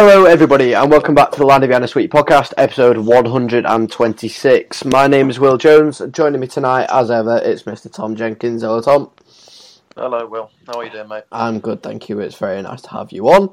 [0.00, 4.84] Hello, everybody, and welcome back to the Lion of Vienna Suite podcast, episode 126.
[4.84, 6.00] My name is Will Jones.
[6.12, 7.92] Joining me tonight, as ever, it's Mr.
[7.92, 8.62] Tom Jenkins.
[8.62, 9.10] Hello, Tom.
[9.96, 10.52] Hello, Will.
[10.68, 11.24] How are you doing, mate?
[11.32, 12.20] I'm good, thank you.
[12.20, 13.52] It's very nice to have you on.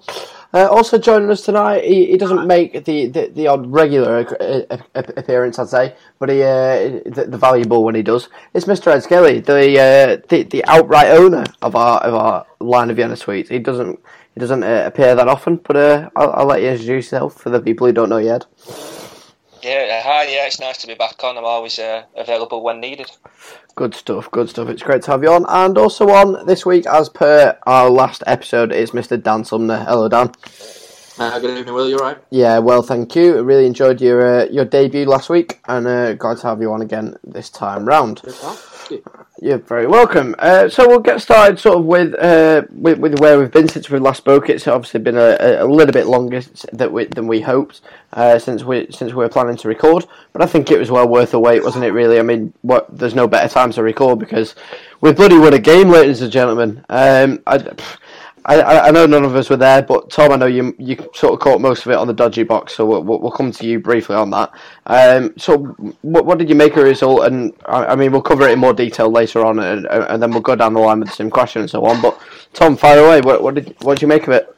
[0.54, 4.78] Uh, also joining us tonight, he, he doesn't make the, the, the odd regular uh,
[4.94, 8.30] appearance, I'd say, but he uh, the, the, valuable when he does.
[8.54, 8.94] It's Mr.
[8.94, 13.16] Ed Skelly, the, uh, the the outright owner of our of our Lion of Vienna
[13.16, 13.50] Suites.
[13.50, 14.00] He doesn't
[14.36, 17.50] he doesn't uh, appear that often, but uh, I'll, I'll, let you introduce yourself for
[17.50, 18.46] the people who don't know yet.
[19.64, 21.38] Yeah, hi, yeah, it's nice to be back on.
[21.38, 23.10] I'm always uh, available when needed.
[23.76, 24.68] Good stuff, good stuff.
[24.68, 25.46] It's great to have you on.
[25.48, 29.22] And also on this week, as per our last episode, is Mr.
[29.22, 29.86] Dan Sumner.
[29.86, 30.32] Hello, Dan.
[31.18, 31.90] Uh, good evening, Will.
[31.90, 32.18] You alright?
[32.30, 33.38] Yeah, well, thank you.
[33.38, 36.74] I really enjoyed your uh, your debut last week, and uh, glad to have you
[36.74, 38.22] on again this time round.
[39.42, 40.36] You're very welcome.
[40.40, 43.90] Uh, so we'll get started sort of with, uh, with, with where we've been since
[43.90, 44.50] we last spoke.
[44.50, 46.42] It's obviously been a, a little bit longer
[46.74, 47.82] that we, than we hoped
[48.16, 51.08] uh, since we since we were planning to record, but I think it was well
[51.08, 51.92] worth the wait, wasn't it?
[51.92, 52.88] Really, I mean, what?
[52.98, 54.56] There's no better time to record because
[55.02, 56.86] we bloody won a game, ladies and gentlemen.
[56.90, 57.58] Um, I,
[58.48, 61.34] I, I know none of us were there, but Tom, I know you you sort
[61.34, 63.80] of caught most of it on the dodgy box, so we'll, we'll come to you
[63.80, 64.52] briefly on that.
[64.86, 65.58] Um, so,
[66.04, 67.26] what, what did you make of the result?
[67.26, 70.30] And I, I, mean, we'll cover it in more detail later on, and, and then
[70.30, 72.02] we'll go down the line with the same question and so on.
[72.04, 72.20] But
[72.54, 73.22] Tom, fire away.
[73.22, 74.56] What, what did what did you make of it?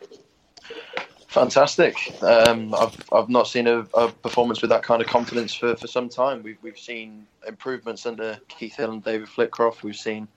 [1.28, 2.22] Fantastic.
[2.22, 5.88] Um, I've I've not seen a, a, performance with that kind of confidence for, for
[5.88, 6.44] some time.
[6.44, 9.84] We've we've seen improvements under Keith Hill and David Flitcroft.
[9.84, 10.28] We've seen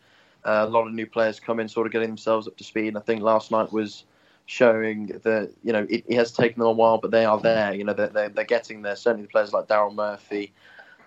[0.45, 2.89] a lot of new players come in, sort of getting themselves up to speed.
[2.89, 4.05] And I think last night was
[4.47, 7.75] showing that you know it, it, has taken them a while, but they are there.
[7.75, 8.97] You know they're, they're, they're getting there.
[8.97, 10.53] Certainly the players like Daryl Murphy.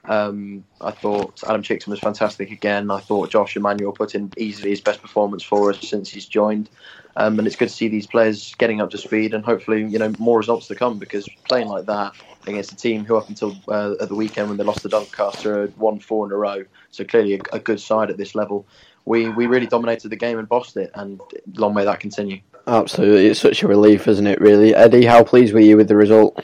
[0.06, 2.92] Um, I thought Adam Chicksen was fantastic again.
[2.92, 6.70] I thought Josh Emmanuel put in easily his best performance for us since he's joined.
[7.16, 10.00] Um, and it's good to see these players getting up to speed and hopefully you
[10.00, 12.14] know more results to come because playing like that
[12.48, 15.62] against a team who up until uh, at the weekend when they lost to Doncaster
[15.62, 18.66] had won four in a row, so clearly a, a good side at this level
[19.06, 21.20] we, we really dominated the game and bossed it, and
[21.56, 22.40] long may that continue.
[22.68, 24.40] Absolutely, it's such a relief, isn't it?
[24.40, 26.44] Really, Eddie, how pleased were you with the result?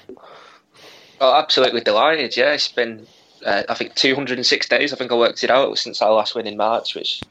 [1.22, 2.36] Oh, absolutely delighted.
[2.36, 3.08] Yeah, it's been
[3.46, 4.94] uh, I think 206 days.
[4.94, 7.22] I think I worked it out since our last win in March, which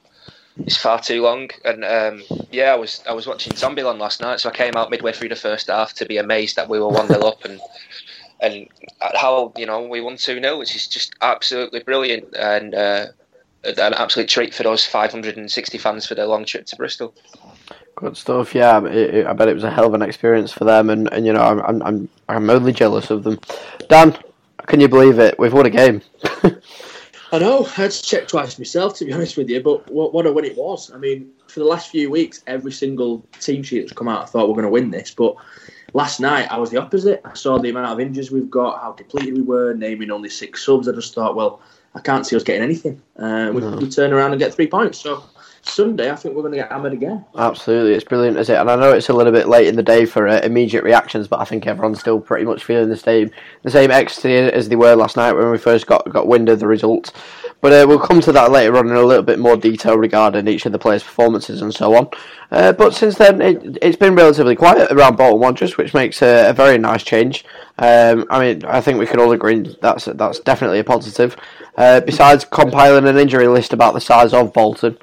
[0.59, 1.51] is far too long.
[1.65, 4.91] And um, yeah, I was I was watching Zombieland last night, so I came out
[4.91, 7.61] midway through the first half to be amazed that we were one 0 up and
[8.41, 8.69] and
[9.15, 12.35] how you know we won two 0 which is just absolutely brilliant.
[12.37, 13.07] And uh,
[13.65, 17.15] an absolute treat for those 560 fans for their long trip to Bristol.
[17.97, 18.55] Good stuff.
[18.55, 21.13] Yeah, it, it, I bet it was a hell of an experience for them, and,
[21.13, 23.41] and you know I'm I'm I'm only jealous of them.
[23.89, 24.17] Dan,
[24.67, 25.39] can you believe it?
[25.39, 26.03] We've won a game.
[27.33, 27.65] I know.
[27.65, 29.61] I had to check twice myself, to be honest with you.
[29.63, 30.93] But what, what a win it was.
[30.93, 34.27] I mean, for the last few weeks, every single team sheet that's come out, I
[34.27, 35.13] thought we're going to win this.
[35.13, 35.35] But
[35.93, 37.21] last night, I was the opposite.
[37.25, 40.65] I saw the amount of injuries we've got, how depleted we were, naming only six
[40.65, 40.89] subs.
[40.89, 41.61] I just thought, well,
[41.95, 43.01] I can't see us getting anything.
[43.17, 43.77] Uh, we, no.
[43.77, 45.01] we turn around and get three points.
[45.01, 45.25] So
[45.63, 47.25] Sunday, I think we're going to get hammered again.
[47.37, 48.57] Absolutely, it's brilliant, is it?
[48.57, 51.29] And I know it's a little bit late in the day for uh, immediate reactions,
[51.29, 53.31] but I think everyone's still pretty much feeling the same
[53.63, 56.61] the same ecstasy as they were last night when we first got got wind of
[56.61, 57.13] the results.
[57.61, 60.47] But uh, we'll come to that later on in a little bit more detail regarding
[60.47, 62.09] each of the players' performances and so on.
[62.53, 66.51] Uh, but since then, it, has been relatively quiet around Bolton Wanderers, which makes a,
[66.51, 67.45] a very nice change.
[67.79, 71.37] Um, I mean, I think we can all agree that's that's definitely a positive.
[71.79, 74.99] Uh, besides compiling an injury list about the size of Bolton,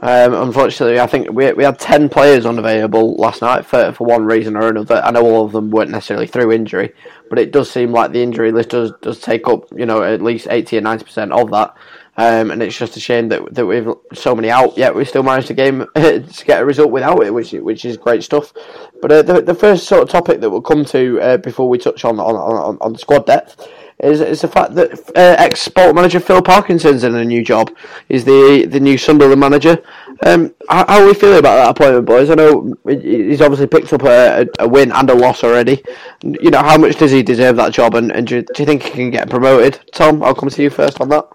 [0.00, 4.24] um, unfortunately, I think we, we had 10 players unavailable last night for, for one
[4.24, 5.02] reason or another.
[5.04, 6.94] I know all of them weren't necessarily through injury,
[7.28, 10.22] but it does seem like the injury list does, does take up, you know, at
[10.22, 11.76] least 80 or 90% of that.
[12.16, 15.24] Um, and it's just a shame that that we've so many out, yet we still
[15.24, 18.52] managed to game to get a result without it, which which is great stuff.
[19.02, 21.76] But uh, the the first sort of topic that we'll come to uh, before we
[21.76, 23.68] touch on on, on, on squad depth
[24.00, 27.70] is, is the fact that uh, ex sport manager Phil Parkinson's in a new job.
[28.08, 29.82] He's the the new Sunderland manager.
[30.24, 32.30] Um, how, how, are we feeling about that appointment, boys?
[32.30, 35.82] I know he's obviously picked up a, a, win and a loss already.
[36.22, 38.84] You know, how much does he deserve that job, and, and do, do you think
[38.84, 39.80] he can get promoted?
[39.92, 41.28] Tom, I'll come to you first on that.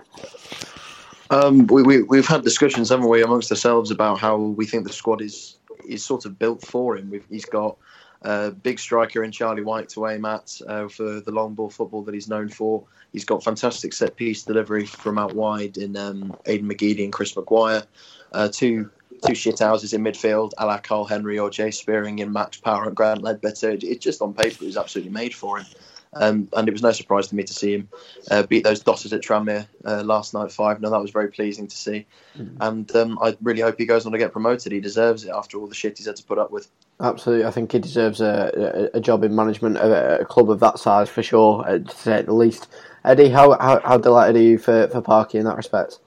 [1.29, 4.94] Um, we, we, we've had discussions, haven't we, amongst ourselves about how we think the
[4.94, 5.57] squad is
[5.88, 7.09] is sort of built for him.
[7.09, 7.77] We've, he's got
[8.21, 12.04] uh, big striker in Charlie Wyke to aim at uh, for the long ball football
[12.04, 12.83] that he's known for.
[13.13, 17.36] He's got fantastic set piece delivery from out wide in um, Aiden McGeady and Chris
[17.36, 17.83] Maguire.
[18.31, 18.89] Uh, two
[19.25, 22.86] two shit houses in midfield, a la Karl Henry or Jay Spearing in Max Power
[22.86, 23.83] and Grant Leadbitter.
[23.83, 25.66] It just on paper is absolutely made for him.
[26.13, 27.89] Um, and it was no surprise to me to see him
[28.31, 31.67] uh, beat those Dossers at Tranmere uh, last night 5 No, That was very pleasing
[31.67, 32.07] to see.
[32.35, 32.57] Mm.
[32.61, 34.71] And um, I really hope he goes on to get promoted.
[34.71, 36.67] He deserves it after all the shit he's had to put up with.
[37.00, 37.45] Absolutely.
[37.45, 40.79] I think he deserves a, a, a job in management at a club of that
[40.79, 42.67] size for sure, uh, to say at the least.
[43.06, 46.00] Eddie, how, how, how delighted are you for, for Parky in that respect?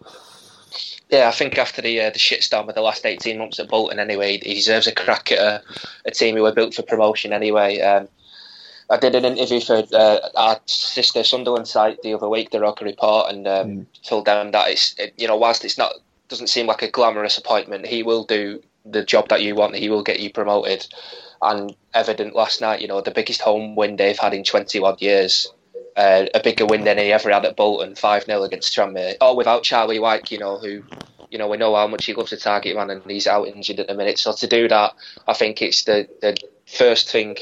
[1.10, 3.98] Yeah, I think after the uh, the shitstorm of the last eighteen months at Bolton,
[3.98, 5.62] anyway, he deserves a crack at a,
[6.06, 7.34] a team who were built for promotion.
[7.34, 8.08] Anyway, um,
[8.92, 12.84] I did an interview for uh, our sister Sunderland site the other week, the Roker
[12.84, 13.86] Report, and um, mm.
[14.02, 15.94] told them that it's it, you know whilst it's not
[16.28, 19.76] doesn't seem like a glamorous appointment, he will do the job that you want.
[19.76, 20.86] He will get you promoted,
[21.40, 25.00] and evident last night, you know, the biggest home win they've had in twenty odd
[25.00, 25.50] years.
[25.96, 29.16] Uh, a bigger win than he ever had at Bolton, 5 0 against Tranmere.
[29.20, 30.82] All without Charlie Wyke, you know, who,
[31.30, 33.78] you know, we know how much he loves the target man and he's out injured
[33.78, 34.18] at the minute.
[34.18, 34.94] So to do that,
[35.28, 36.34] I think it's the, the
[36.64, 37.36] first thing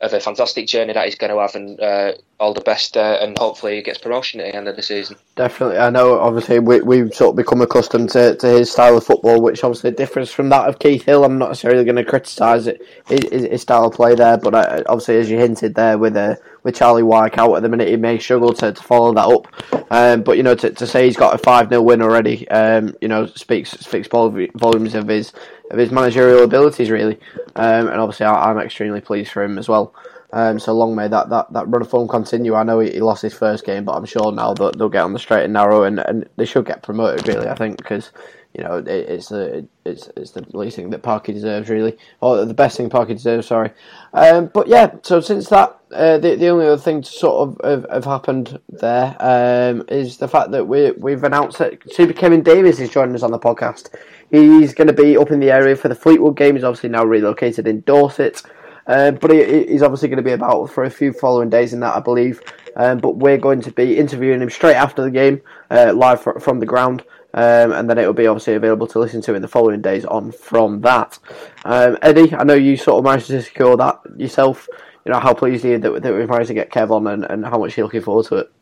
[0.00, 3.18] of a fantastic journey that he's going to have, and uh, all the best, uh,
[3.20, 5.16] and hopefully he gets promotion at the end of the season.
[5.36, 6.18] Definitely, I know.
[6.18, 9.90] Obviously, we we've sort of become accustomed to, to his style of football, which obviously
[9.92, 11.24] differs from that of Keith Hill.
[11.24, 14.82] I'm not necessarily going to criticise it his, his, style of play there, but uh,
[14.86, 17.96] obviously, as you hinted there, with uh, with Charlie Wyke out at the minute, he
[17.96, 19.92] may struggle to, to follow that up.
[19.92, 22.92] Um, but you know, to, to say he's got a five 0 win already, um,
[23.00, 25.32] you know, speaks speaks volumes of his
[25.70, 27.20] of his managerial abilities, really.
[27.54, 29.94] Um, and obviously, I, am extremely pleased for him as well.
[30.32, 32.56] Um, so long may that, that, that run of form continue.
[32.56, 35.04] I know he, he, lost his first game, but I'm sure now that they'll get
[35.04, 37.28] on the straight and narrow, and, and they should get promoted.
[37.28, 38.10] Really, I think because
[38.56, 42.44] you know it, it's the it's it's the least thing that Parky deserves, really, or
[42.44, 43.46] the best thing Parky deserves.
[43.46, 43.70] Sorry,
[44.14, 44.94] um, but yeah.
[45.02, 48.58] So since that, uh, the the only other thing to sort of have, have happened
[48.68, 53.14] there um, is the fact that we we've announced that Super Kevin Davies is joining
[53.14, 53.94] us on the podcast.
[54.30, 56.54] He's going to be up in the area for the Fleetwood game.
[56.54, 58.42] He's obviously now relocated in Dorset.
[58.86, 61.80] Uh, but he, he's obviously going to be about for a few following days in
[61.80, 62.40] that, I believe.
[62.76, 66.38] Um, but we're going to be interviewing him straight after the game, uh, live fr-
[66.38, 67.02] from the ground.
[67.36, 70.06] Um, and then it will be obviously available to listen to in the following days
[70.06, 71.18] on from that.
[71.66, 74.68] Um, Eddie, I know you sort of managed to secure that yourself.
[75.04, 77.24] You know, how pleased are you that, that we've managed to get Kev on and,
[77.24, 78.52] and how much you're looking forward to it?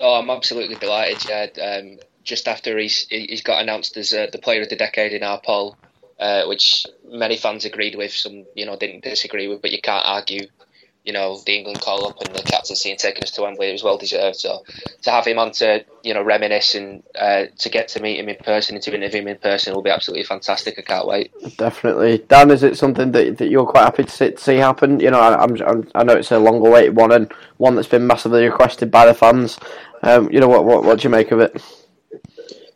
[0.00, 1.46] Oh, I'm absolutely delighted, yeah.
[1.62, 5.22] Um, just after he's he's got announced as uh, the player of the decade in
[5.22, 5.76] our poll,
[6.20, 10.06] uh, which many fans agreed with, some you know didn't disagree with, but you can't
[10.06, 10.46] argue.
[11.06, 13.72] You know the England call up and the captaincy and taking us to Wembley it
[13.72, 14.36] was well deserved.
[14.36, 14.64] So
[15.02, 18.28] to have him on to you know reminisce and uh, to get to meet him
[18.28, 20.78] in person and to interview him in person will be absolutely fantastic.
[20.78, 21.32] I can't wait.
[21.56, 22.50] Definitely, Dan.
[22.50, 25.00] Is it something that, that you're quite happy to see, to see happen?
[25.00, 27.88] You know, I, I'm, I'm, i know it's a long awaited one and one that's
[27.88, 29.58] been massively requested by the fans.
[30.02, 31.62] Um, you know what, what what do you make of it?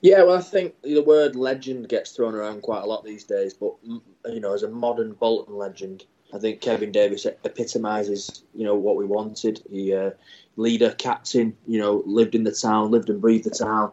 [0.02, 3.52] Yeah, well, I think the word legend gets thrown around quite a lot these days,
[3.52, 8.74] but you know, as a modern Bolton legend, I think Kevin Davies epitomises you know
[8.74, 9.62] what we wanted.
[9.70, 10.10] He uh,
[10.56, 13.92] leader, captain, you know, lived in the town, lived and breathed the town.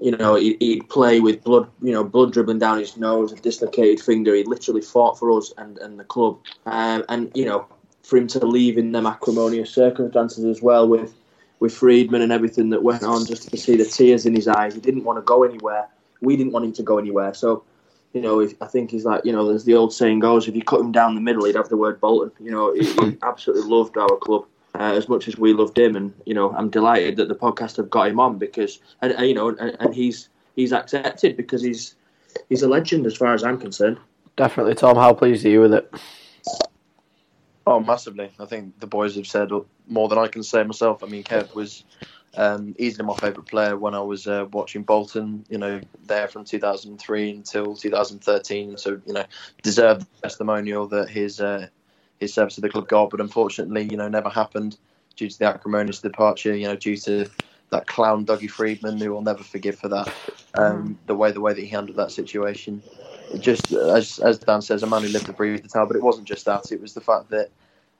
[0.00, 3.36] You know, he, would play with blood, you know, blood dribbling down his nose, a
[3.36, 4.34] dislocated finger.
[4.34, 6.38] He literally fought for us and, and the club.
[6.64, 7.66] Um, and you know,
[8.02, 11.14] for him to leave in them acrimonious circumstances as well, with
[11.60, 14.74] with Freedman and everything that went on, just to see the tears in his eyes.
[14.74, 15.86] He didn't want to go anywhere.
[16.22, 17.34] We didn't want him to go anywhere.
[17.34, 17.62] So,
[18.12, 20.62] you know, I think he's like, you know, as the old saying goes, if you
[20.62, 22.32] cut him down the middle, he'd have the word Bolton.
[22.44, 24.46] You know, he, he absolutely loved our club.
[24.72, 27.76] Uh, as much as we loved him, and you know, I'm delighted that the podcast
[27.76, 31.60] have got him on because, and, and you know, and, and he's he's accepted because
[31.60, 31.96] he's
[32.48, 33.98] he's a legend as far as I'm concerned.
[34.36, 34.94] Definitely, Tom.
[34.94, 35.92] How pleased are you with it?
[37.66, 38.30] Oh, massively.
[38.38, 39.50] I think the boys have said
[39.88, 41.02] more than I can say myself.
[41.02, 41.84] I mean, Kev was
[42.36, 46.44] um, easily my favourite player when I was uh, watching Bolton, you know, there from
[46.44, 48.76] 2003 until 2013.
[48.76, 49.24] So, you know,
[49.62, 51.68] deserved the testimonial that his uh,
[52.18, 54.78] his service to the club got, but unfortunately, you know, never happened
[55.16, 57.26] due to the acrimonious departure, you know, due to
[57.70, 60.08] that clown Dougie Freedman, who I'll never forgive for that,
[60.58, 62.82] um, the way the way that he handled that situation
[63.38, 65.86] just as as Dan says, a man who lived to breathe the town.
[65.86, 67.50] But it wasn't just that; it was the fact that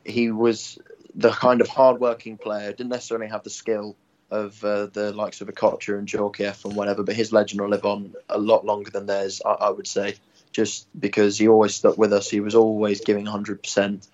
[0.05, 0.79] he was
[1.15, 2.73] the kind of hard-working player.
[2.73, 3.97] Didn't necessarily have the skill
[4.31, 7.85] of uh, the likes of Okocha and Djorkaeff and whatever, but his legend will live
[7.85, 9.43] on a lot longer than theirs.
[9.45, 10.17] I, I would say,
[10.53, 12.31] just because he always stuck with us.
[12.31, 14.07] He was always giving 100 percent.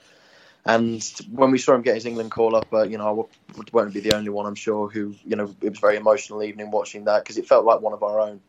[0.64, 3.94] And when we saw him get his England call up, uh, you know, I won't
[3.94, 7.04] be the only one, I'm sure, who, you know, it was very emotional evening watching
[7.04, 8.40] that because it felt like one of our own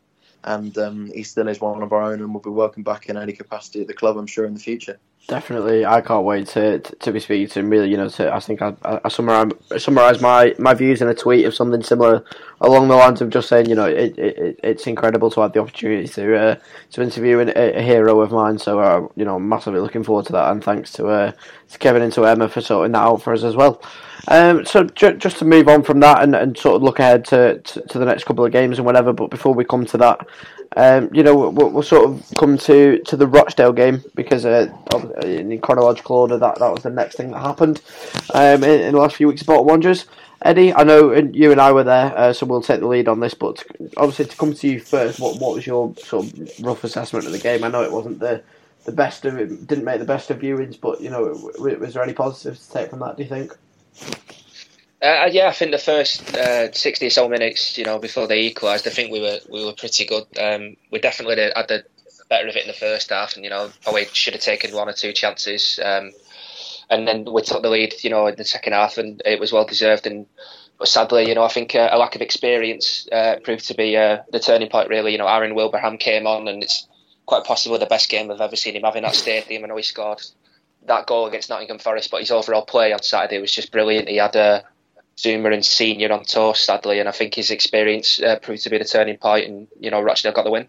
[0.43, 3.17] and um, he still is one of our own, and will be welcome back in
[3.17, 4.99] any capacity at the club, I'm sure, in the future.
[5.27, 7.69] Definitely, I can't wait to, to, be speaking to him.
[7.69, 11.13] Really, you know, to, I think I, I summarize summarize my, my views in a
[11.13, 12.23] tweet of something similar
[12.61, 15.59] along the lines of just saying, you know, it, it it's incredible to have the
[15.59, 16.55] opportunity to uh,
[16.91, 18.57] to interview a, a, hero of mine.
[18.57, 21.33] So, uh, you know, massively looking forward to that, and thanks to uh,
[21.71, 23.81] to Kevin and to Emma for sorting that out for us as well.
[24.29, 27.23] Um, so ju- just to move on from that and, and sort of look ahead
[27.25, 29.13] to, to, to the next couple of games and whatever.
[29.13, 30.27] But before we come to that,
[30.75, 34.67] um, you know, we'll, we'll, sort of come to, to the Rochdale game because uh,
[35.23, 37.81] in chronological order, that, that was the next thing that happened
[38.33, 40.05] um, in, in, the last few weeks about Wanderers.
[40.43, 43.21] Eddie, I know you and I were there, uh, so we'll take the lead on
[43.21, 43.33] this.
[43.33, 43.63] But
[43.95, 47.31] obviously, to come to you first, what what was your sort of rough assessment of
[47.31, 47.63] the game?
[47.63, 48.43] I know it wasn't the
[48.85, 52.03] the best of it, didn't make the best of viewings, but you know, was there
[52.03, 53.17] any positives to take from that?
[53.17, 53.57] Do you think?
[54.99, 58.41] Uh, yeah, I think the first uh, sixty or so minutes, you know, before they
[58.41, 60.25] equalised, I think we were we were pretty good.
[60.39, 61.83] Um, we definitely had the
[62.29, 64.89] better of it in the first half, and you know, probably should have taken one
[64.89, 65.79] or two chances.
[65.83, 66.11] Um,
[66.89, 69.51] and then we took the lead, you know, in the second half, and it was
[69.51, 70.07] well deserved.
[70.07, 70.25] And
[70.79, 73.97] but sadly, you know, I think uh, a lack of experience uh, proved to be
[73.97, 74.89] uh, the turning point.
[74.89, 76.87] Really, you know, Aaron Wilbraham came on, and it's
[77.25, 79.63] quite possibly the best game I've ever seen him have in that stadium.
[79.63, 80.21] I know he scored
[80.87, 84.09] that goal against Nottingham Forest, but his overall play on Saturday was just brilliant.
[84.09, 84.63] He had a
[85.17, 88.77] Zouma and Senior on tour, sadly, and I think his experience uh, proved to be
[88.77, 90.67] the turning point, and you know Rochdale got the win.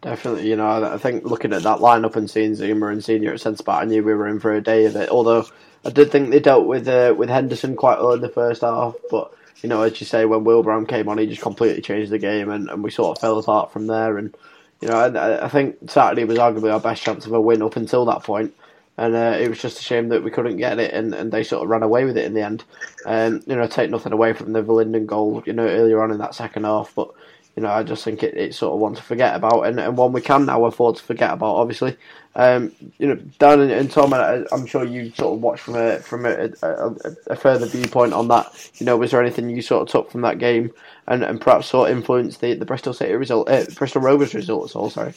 [0.00, 3.40] Definitely, you know, I think looking at that lineup and seeing Zouma and Senior at
[3.40, 5.10] centre back, I knew we were in for a day of it.
[5.10, 5.46] Although
[5.84, 8.96] I did think they dealt with uh, with Henderson quite early in the first half,
[9.10, 12.18] but you know, as you say, when Wilbraham came on, he just completely changed the
[12.18, 14.18] game, and, and we sort of fell apart from there.
[14.18, 14.34] And
[14.80, 17.76] you know, I, I think Saturday was arguably our best chance of a win up
[17.76, 18.52] until that point
[18.98, 21.42] and uh, it was just a shame that we couldn't get it, and, and they
[21.42, 22.64] sort of ran away with it in the end.
[23.06, 26.18] Um, you know, take nothing away from the Verlinden goal, you know, earlier on in
[26.18, 27.10] that second half, but
[27.56, 29.96] you know, I just think it, it's sort of one to forget about, and, and
[29.96, 31.56] one we can now afford to forget about.
[31.56, 31.96] Obviously,
[32.34, 35.98] um, you know, Dan and, and Tom, I'm sure you sort of watched from a
[35.98, 36.94] from a, a,
[37.26, 38.70] a, further viewpoint on that.
[38.76, 40.72] You know, was there anything you sort of took from that game,
[41.06, 44.74] and, and perhaps sort of influenced the, the Bristol City result, uh, Bristol Rovers results?
[44.74, 45.12] All sorry.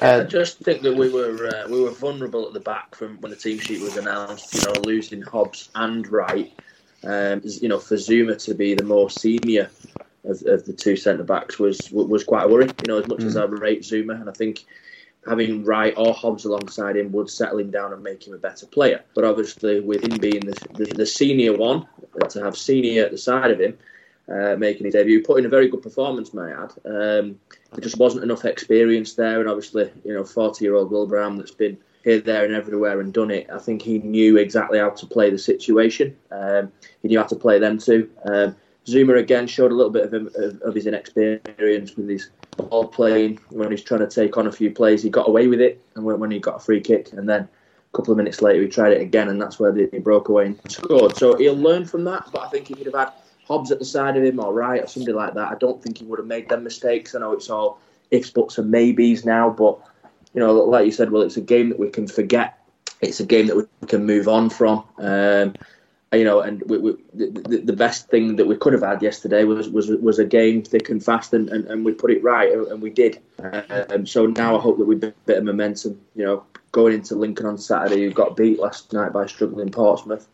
[0.00, 3.20] Uh, I just think that we were uh, we were vulnerable at the back from
[3.20, 4.54] when the team sheet was announced.
[4.54, 6.52] You know, losing Hobbs and Wright.
[7.04, 9.70] Um, you know, for Zouma to be the more senior
[10.24, 12.66] of, of the two centre backs was was quite a worry.
[12.66, 13.26] You know, as much mm.
[13.26, 14.64] as I rate Zouma, and I think
[15.26, 18.66] having Wright or Hobbs alongside him would settle him down and make him a better
[18.66, 19.02] player.
[19.14, 21.86] But obviously, with him being the, the, the senior one,
[22.30, 23.78] to have senior at the side of him,
[24.32, 26.72] uh, making his debut, put in a very good performance, may I add.
[26.84, 27.38] Um,
[27.72, 31.50] there just wasn't enough experience there, and obviously, you know, 40 year old Wilbraham that's
[31.50, 33.48] been here, there, and everywhere and done it.
[33.52, 36.16] I think he knew exactly how to play the situation.
[36.30, 36.72] Um,
[37.02, 38.10] he knew how to play them too.
[38.24, 42.88] Um, Zouma again showed a little bit of, of, of, his inexperience with his ball
[42.88, 45.02] playing when he's trying to take on a few plays.
[45.02, 47.42] He got away with it, and when, when he got a free kick, and then
[47.42, 50.46] a couple of minutes later he tried it again, and that's where he broke away
[50.46, 51.16] and scored.
[51.16, 52.28] So he'll learn from that.
[52.32, 53.12] But I think he could have had
[53.44, 55.98] Hobbs at the side of him or Wright or somebody like that, I don't think
[55.98, 57.14] he would have made them mistakes.
[57.14, 57.80] I know it's all
[58.10, 59.78] ifs, buts, and maybes now, but
[60.34, 62.58] you know, like you said, well, it's a game that we can forget.
[63.00, 64.84] It's a game that we can move on from.
[64.98, 65.54] Um,
[66.12, 69.44] you know, and we, we, the, the, best thing that we could have had yesterday
[69.44, 72.52] was was was a game thick and fast, and, and, and we put it right,
[72.52, 73.18] and we did.
[73.88, 75.98] Um, so now I hope that we have a bit of momentum.
[76.14, 80.28] You know, going into Lincoln on Saturday, who got beat last night by struggling Portsmouth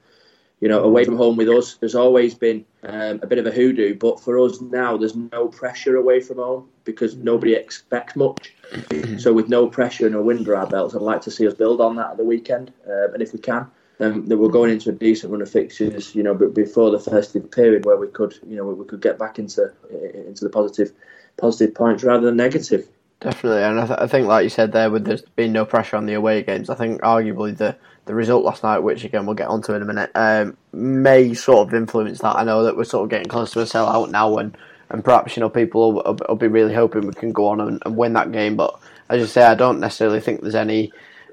[0.60, 3.50] you know, away from home with us, there's always been um, a bit of a
[3.50, 3.94] hoodoo.
[3.94, 8.54] But for us now, there's no pressure away from home because nobody expects much.
[8.72, 9.16] Mm-hmm.
[9.16, 11.54] so with no pressure and a win under our belts, I'd like to see us
[11.54, 12.72] build on that at the weekend.
[12.86, 13.66] Um, and if we can,
[13.98, 16.14] then, then we're going into a decent run of fixtures.
[16.14, 19.18] You know, but before the festive period where we could, you know, we could get
[19.18, 20.92] back into into the positive
[21.36, 22.88] positive points rather than negative.
[23.20, 25.96] Definitely, and I, th- I think, like you said there, with there being no pressure
[25.96, 27.76] on the away games, I think arguably the
[28.08, 31.68] the result last night, which again we'll get onto in a minute, um, may sort
[31.68, 32.36] of influence that.
[32.36, 34.56] I know that we're sort of getting close to a sellout now, and,
[34.88, 37.60] and perhaps you know people will, will, will be really hoping we can go on
[37.60, 38.56] and, and, win that game.
[38.56, 40.90] But as you say, I don't necessarily think there's any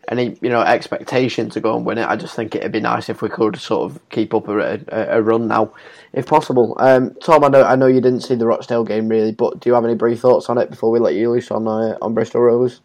[0.10, 2.08] any you know expectation to go and win it.
[2.08, 5.18] I just think it'd be nice if we could sort of keep up a, a,
[5.18, 5.74] a run now,
[6.12, 6.76] if possible.
[6.78, 9.70] Um, Tom, I know I know you didn't see the Rochdale game really, but do
[9.70, 12.14] you have any brief thoughts on it before we let you loose on uh, on
[12.14, 12.82] Bristol Rovers?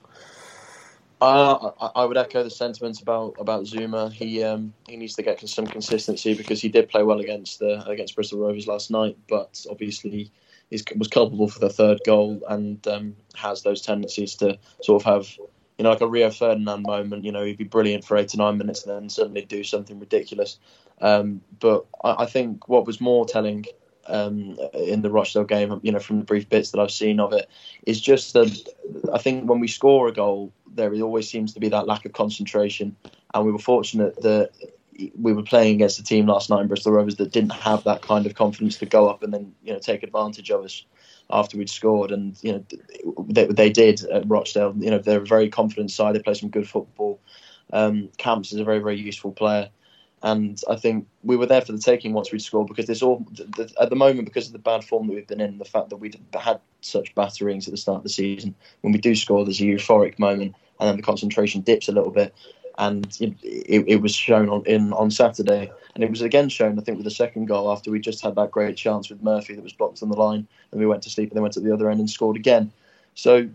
[1.20, 4.10] Uh, I would echo the sentiments about about Zouma.
[4.10, 7.86] He um, he needs to get some consistency because he did play well against the
[7.86, 10.30] against Bristol Rovers last night, but obviously
[10.70, 15.12] he was culpable for the third goal and um, has those tendencies to sort of
[15.12, 15.36] have
[15.76, 17.24] you know like a Rio Ferdinand moment.
[17.24, 20.00] You know he'd be brilliant for eight to nine minutes and then suddenly do something
[20.00, 20.58] ridiculous.
[21.02, 23.64] Um, but I, I, think what was more telling
[24.10, 27.32] um, in the Rochdale game, you know, from the brief bits that I've seen of
[27.32, 27.48] it,
[27.86, 28.50] is just that
[29.12, 32.12] I think when we score a goal there always seems to be that lack of
[32.12, 32.96] concentration,
[33.34, 34.50] and we were fortunate that
[35.18, 38.02] we were playing against a team last night in Bristol Rovers that didn't have that
[38.02, 40.84] kind of confidence to go up and then you know take advantage of us
[41.30, 42.64] after we'd scored, and you know
[43.28, 44.74] they, they did at Rochdale.
[44.78, 46.14] You know they're a very confident side.
[46.14, 47.20] They play some good football.
[47.72, 49.70] Um, Camps is a very very useful player,
[50.22, 53.24] and I think we were there for the taking once we'd scored because there's all
[53.32, 55.90] the, at the moment because of the bad form that we've been in, the fact
[55.90, 58.54] that we'd had such batterings at the start of the season.
[58.82, 62.10] When we do score, there's a euphoric moment, and then the concentration dips a little
[62.10, 62.34] bit
[62.80, 63.34] and it,
[63.86, 67.04] it, was shown on in on Saturday, and it was again shown I think with
[67.04, 70.02] the second goal after we just had that great chance with Murphy that was blocked
[70.02, 72.00] on the line, and we went to sleep and then went to the other end
[72.00, 72.72] and scored again.
[73.14, 73.48] So,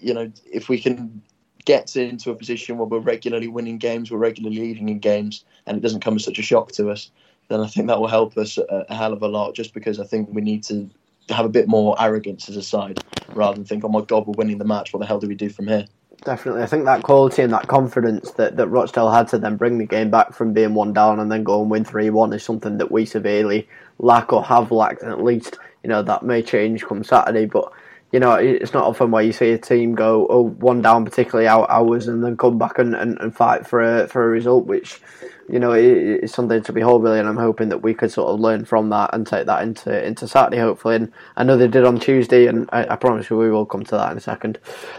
[0.00, 1.22] you know, if we can
[1.64, 5.76] get into a position where we're regularly winning games, we're regularly leading in games, and
[5.76, 7.10] it doesn't come as such a shock to us,
[7.48, 9.54] then I think that will help us a, a hell of a lot.
[9.54, 10.88] Just because I think we need to
[11.28, 12.98] have a bit more arrogance as a side
[13.34, 14.92] rather than think, oh my god, we're winning the match.
[14.92, 15.86] What the hell do we do from here?
[16.24, 19.78] Definitely, I think that quality and that confidence that, that Rochdale had to then bring
[19.78, 22.44] the game back from being one down and then go and win three one is
[22.44, 26.40] something that we severely lack or have lacked, and at least you know that may
[26.40, 27.46] change come Saturday.
[27.46, 27.72] But
[28.12, 31.48] you know, it's not often where you see a team go oh one down, particularly
[31.48, 34.66] out hours, and then come back and, and, and fight for a for a result,
[34.66, 35.00] which
[35.48, 38.40] you know, it's something to behold really, and I'm hoping that we could sort of
[38.40, 40.96] learn from that and take that into into Saturday hopefully.
[40.96, 43.82] And I know they did on Tuesday, and I, I promise you we will come
[43.84, 44.58] to that in a second.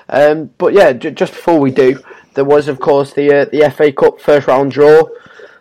[0.09, 1.99] Um, but yeah, j- just before we do,
[2.33, 5.03] there was of course the uh, the FA Cup first round draw.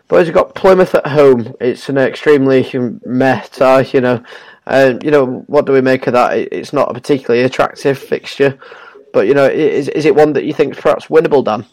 [0.09, 1.55] But you've got Plymouth at home.
[1.59, 2.69] It's an extremely
[3.05, 4.23] meh tie, you know.
[4.65, 6.37] And uh, you know what do we make of that?
[6.37, 8.57] It's not a particularly attractive fixture,
[9.13, 11.65] but you know, is is it one that you think perhaps winnable, Dan?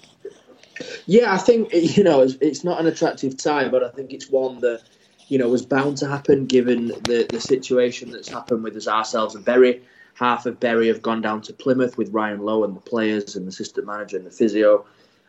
[1.07, 4.29] Yeah, I think you know it's, it's not an attractive tie, but I think it's
[4.31, 4.83] one that
[5.29, 9.35] you know was bound to happen given the the situation that's happened with us ourselves
[9.35, 9.83] and Bury.
[10.15, 13.47] Half of Bury have gone down to Plymouth with Ryan Lowe and the players and
[13.47, 14.85] the assistant manager and the physio.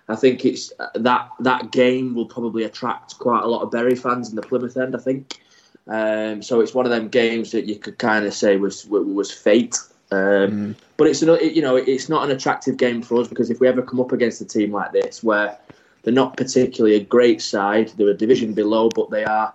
[0.09, 4.29] I think it's that that game will probably attract quite a lot of Bury fans
[4.29, 4.95] in the Plymouth end.
[4.95, 5.39] I think.
[5.87, 9.31] Um, so it's one of them games that you could kind of say was was
[9.31, 9.77] fate.
[10.11, 10.75] Um, mm.
[10.97, 13.67] But it's an, you know it's not an attractive game for us because if we
[13.67, 15.57] ever come up against a team like this where
[16.03, 19.53] they're not particularly a great side, they're a division below, but they are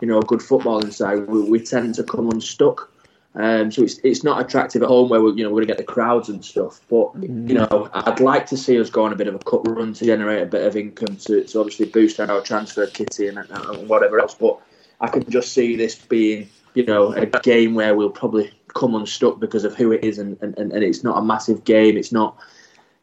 [0.00, 2.90] you know a good footballing side, we, we tend to come unstuck.
[3.34, 5.74] Um, so it's it's not attractive at home where we you know we're going to
[5.74, 6.80] get the crowds and stuff.
[6.88, 9.66] But you know I'd like to see us go on a bit of a cut
[9.68, 13.38] run to generate a bit of income to, to obviously boost our transfer kitty and,
[13.38, 14.34] and whatever else.
[14.34, 14.58] But
[15.00, 19.40] I can just see this being you know a game where we'll probably come unstuck
[19.40, 21.96] because of who it is, and, and, and it's not a massive game.
[21.96, 22.38] It's not,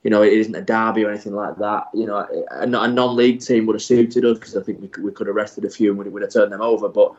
[0.03, 1.87] you know, it isn't a derby or anything like that.
[1.93, 2.17] You know,
[2.51, 5.27] a, a non-league team would have suited us because I think we could, we could
[5.27, 6.87] have rested a few and we would have turned them over.
[6.87, 7.13] But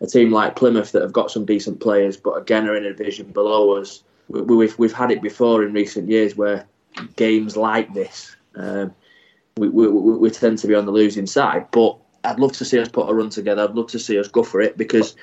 [0.00, 2.92] a team like Plymouth that have got some decent players, but again are in a
[2.92, 4.02] division below us.
[4.28, 6.66] We, have we've, we've had it before in recent years where
[7.16, 8.94] games like this, um,
[9.56, 11.66] we, we, we tend to be on the losing side.
[11.70, 13.62] But I'd love to see us put a run together.
[13.62, 15.16] I'd love to see us go for it because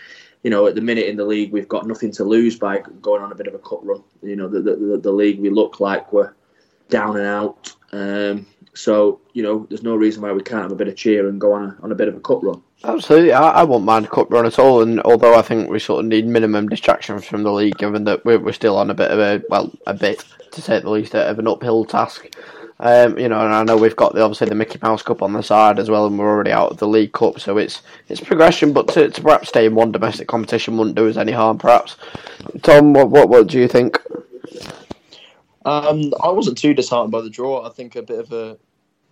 [0.44, 3.22] you know, at the minute in the league, we've got nothing to lose by going
[3.22, 4.04] on a bit of a cut run.
[4.22, 6.34] You know, the the, the league we look like we're
[6.90, 7.74] down and out.
[7.92, 11.28] Um, so you know, there's no reason why we can't have a bit of cheer
[11.28, 12.62] and go on a, on a bit of a cut run.
[12.86, 14.82] Absolutely, I, I won't mind a cut run at all.
[14.82, 18.24] And although I think we sort of need minimum distractions from the league, given that
[18.24, 21.16] we're, we're still on a bit of a well, a bit to say the least,
[21.16, 22.34] of an uphill task.
[22.82, 25.34] Um, you know, and I know we've got the, obviously the Mickey Mouse Cup on
[25.34, 28.22] the side as well, and we're already out of the League Cup, so it's it's
[28.22, 28.72] progression.
[28.72, 31.98] But to, to perhaps stay in one domestic competition wouldn't do us any harm, perhaps.
[32.62, 34.00] Tom, what what, what do you think?
[35.66, 37.68] Um, I wasn't too disheartened by the draw.
[37.68, 38.58] I think a bit of a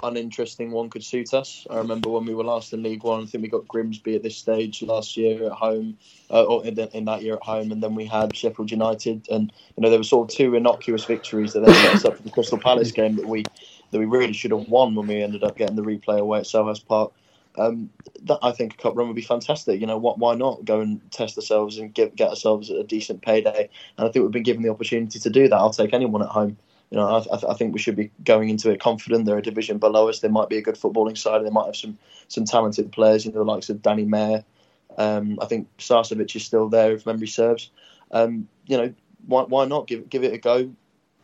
[0.04, 1.66] uninteresting one could suit us.
[1.70, 4.24] I remember when we were last in League One, I think we got Grimsby at
[4.24, 5.98] this stage last year at home,
[6.30, 9.28] uh, or in, the, in, that year at home, and then we had Sheffield United,
[9.30, 12.18] and you know there were sort of two innocuous victories that then set us up
[12.18, 13.44] for the Crystal Palace game that we
[13.92, 16.46] that we really should have won when we ended up getting the replay away at
[16.46, 17.12] Selhurst Park.
[17.58, 17.90] Um,
[18.24, 19.82] that I think a cup run would be fantastic.
[19.82, 23.24] You know, what, why not go and test ourselves and get get ourselves a decent
[23.24, 23.68] payday?
[23.98, 25.56] And I think we've been given the opportunity to do that.
[25.56, 26.58] I'll take anyone at home
[26.90, 29.26] you know, I, I, think we should be going into it confident.
[29.26, 30.20] They're a division below us.
[30.20, 31.46] They might be a good footballing side.
[31.46, 31.98] They might have some
[32.30, 34.44] some talented players, you know, the likes of Danny Mayor.
[34.98, 37.72] Um, I think Sarcevic is still there if memory serves.
[38.12, 38.94] Um, you know,
[39.26, 40.72] why, why not give give it a go?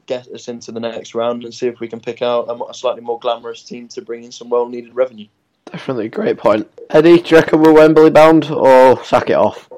[0.06, 2.74] Get us into the next round and see if we can pick out a, a
[2.74, 5.28] slightly more glamorous team to bring in some well needed revenue.
[5.66, 6.70] Definitely, a great point.
[6.90, 9.70] Eddie, do you reckon we're Wembley bound or sack it off?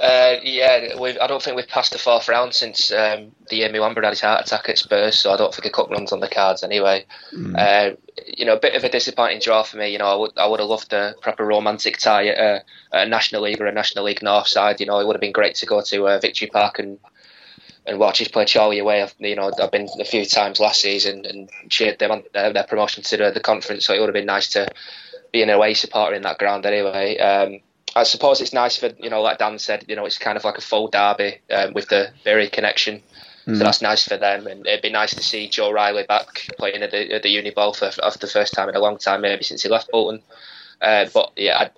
[0.00, 4.04] Uh, yeah, I don't think we've passed the fourth round since um, the year Muamba
[4.04, 6.28] had his heart attack at Spurs, so I don't think a cup runs on the
[6.28, 7.04] cards anyway.
[7.32, 7.56] Mm.
[7.58, 9.90] Uh, you know, a bit of a disappointing draw for me.
[9.90, 13.06] You know, I would I would have loved a proper romantic tie at a, at
[13.06, 14.78] a National League or a National League North side.
[14.78, 16.98] You know, it would have been great to go to uh, Victory Park and
[17.84, 19.02] and watch us play Chorley away.
[19.02, 22.52] I've, you know, I've been a few times last season and cheered them on uh,
[22.52, 23.86] their promotion to the, the, conference.
[23.86, 24.68] So it would have been nice to
[25.32, 27.16] be an away supporter in that ground anyway.
[27.16, 27.60] Um,
[27.94, 30.44] I suppose it's nice for you know, like Dan said, you know, it's kind of
[30.44, 33.02] like a full derby um, with the Bury connection.
[33.46, 33.56] Mm.
[33.56, 36.82] So that's nice for them, and it'd be nice to see Joe Riley back playing
[36.82, 39.22] at the, at the Uni Bowl for, for the first time in a long time,
[39.22, 40.22] maybe since he left Bolton.
[40.82, 41.70] Uh, but yeah, I,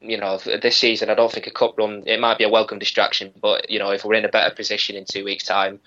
[0.00, 2.02] you know, this season, I don't think a cup run.
[2.06, 4.96] It might be a welcome distraction, but you know, if we're in a better position
[4.96, 5.78] in two weeks' time,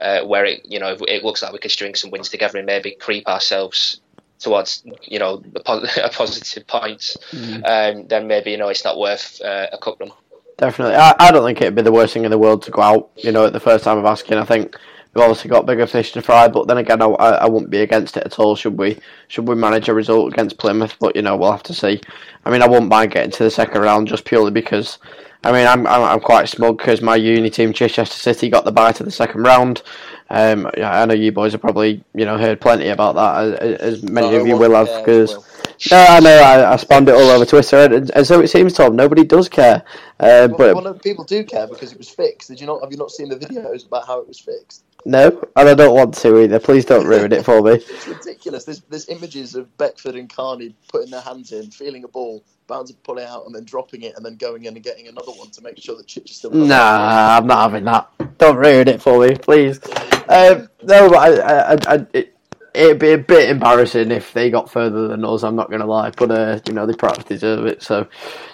[0.00, 2.66] uh, where it, you know, it looks like we could string some wins together and
[2.66, 4.00] maybe creep ourselves
[4.38, 5.72] towards, you know, a,
[6.04, 7.62] a positive point, mm.
[7.64, 10.10] um, then maybe you know it's not worth uh, a cup run.
[10.56, 12.82] Definitely, I, I don't think it'd be the worst thing in the world to go
[12.82, 13.10] out.
[13.16, 14.76] You know, at the first time of asking, I think
[15.14, 18.16] We've obviously got bigger fish to fry, but then again, I, I wouldn't be against
[18.16, 18.54] it at all.
[18.54, 18.98] Should we?
[19.28, 20.96] Should we manage a result against Plymouth?
[21.00, 22.00] But you know, we'll have to see.
[22.44, 24.98] I mean, I wouldn't mind getting to the second round just purely because.
[25.44, 28.72] I mean, I'm I'm, I'm quite smug because my uni team, Chichester City, got the
[28.72, 29.82] bye to the second round.
[30.30, 34.02] Um, I know you boys have probably you know heard plenty about that, as, as
[34.02, 35.44] many of you will have, because.
[35.92, 36.36] No, I know.
[36.42, 38.96] I, I spammed it all over Twitter, and, and so it seems, Tom.
[38.96, 39.84] Nobody does care.
[40.18, 42.48] Uh, well, but well, people do care because it was fixed.
[42.48, 42.82] Did you not?
[42.82, 44.84] Have you not seen the videos about how it was fixed?
[45.04, 46.58] No, and I don't want to either.
[46.58, 47.72] Please don't ruin it for me.
[47.88, 48.64] It's ridiculous.
[48.64, 52.86] There's, there's images of Beckford and Carney putting their hands in, feeling a ball, bound
[52.86, 55.32] to pull it out, and then dropping it, and then going in and getting another
[55.32, 56.52] one to make sure that Chich is still.
[56.52, 58.08] Nah, I'm not having that.
[58.38, 59.80] Don't ruin it for me, please.
[60.28, 62.36] Um, no, but I, I, I, it,
[62.74, 65.42] it'd be a bit embarrassing if they got further than us.
[65.42, 67.82] I'm not going to lie, but uh, you know they perhaps deserve it.
[67.82, 68.06] So,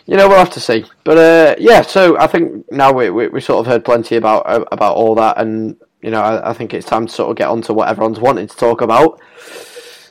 [0.07, 0.85] you know, we'll have to see.
[1.05, 4.42] But uh, yeah, so I think now we, we, we sort of heard plenty about
[4.72, 7.48] about all that, and you know, I, I, think it's time to sort of get
[7.48, 9.20] on to what everyone's wanting to talk about.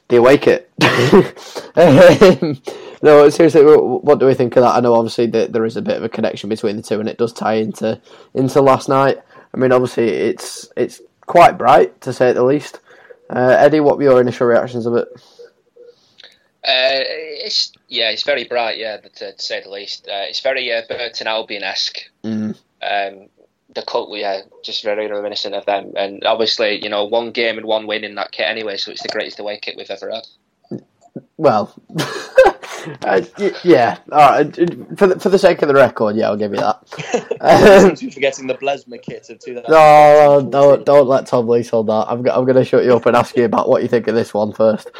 [0.10, 0.70] The away kit.
[3.04, 4.76] no, seriously, what do we think of that?
[4.76, 7.10] I know obviously that there is a bit of a connection between the two, and
[7.10, 8.02] it does tie into
[8.34, 9.18] into last night.
[9.54, 12.80] I mean, obviously, it's it's quite bright to say at the least.
[13.30, 15.10] Uh, Eddie, what were your initial reactions of it?
[16.66, 17.04] Uh,
[17.44, 18.78] it's yeah, it's very bright.
[18.78, 20.08] Yeah, to, to say the least.
[20.08, 22.10] Uh, it's very uh, Burton Albion esque.
[22.24, 22.58] Mm.
[22.82, 23.30] Um,
[23.76, 25.92] the cult, yeah, just very reminiscent of them.
[25.98, 29.04] And obviously, you know, one game and one win in that kit anyway, so it's
[29.04, 30.26] the greatest away kit we've ever had.
[31.38, 31.74] Well,
[33.04, 33.22] uh,
[33.63, 33.98] yeah.
[34.12, 34.56] All right.
[34.98, 36.78] For the, for the sake of the record, yeah, I'll give you that.
[37.41, 39.69] um, forgetting the Blesma kit of 2000.
[39.69, 42.06] No, don't don't let Tom Lee hold that.
[42.08, 44.15] I'm I'm going to shut you up and ask you about what you think of
[44.15, 44.91] this one first.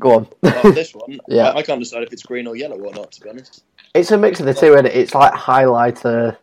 [0.00, 0.28] Go on.
[0.42, 1.50] oh, this one, yeah.
[1.50, 3.12] I, I, can't decide if it's green or yellow or not.
[3.12, 4.94] To be honest, it's a mix of the two, and it?
[4.94, 6.36] it's like highlighter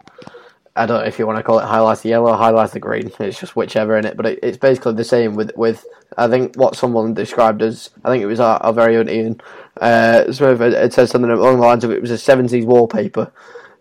[0.75, 3.11] I don't know if you want to call it highlighter yellow or the green.
[3.19, 5.85] It's just whichever in it, but it, it's basically the same with with
[6.17, 9.41] I think what someone described as I think it was our, our very own Ian.
[9.79, 13.31] Uh, so it says something along the lines of it was a seventies wallpaper.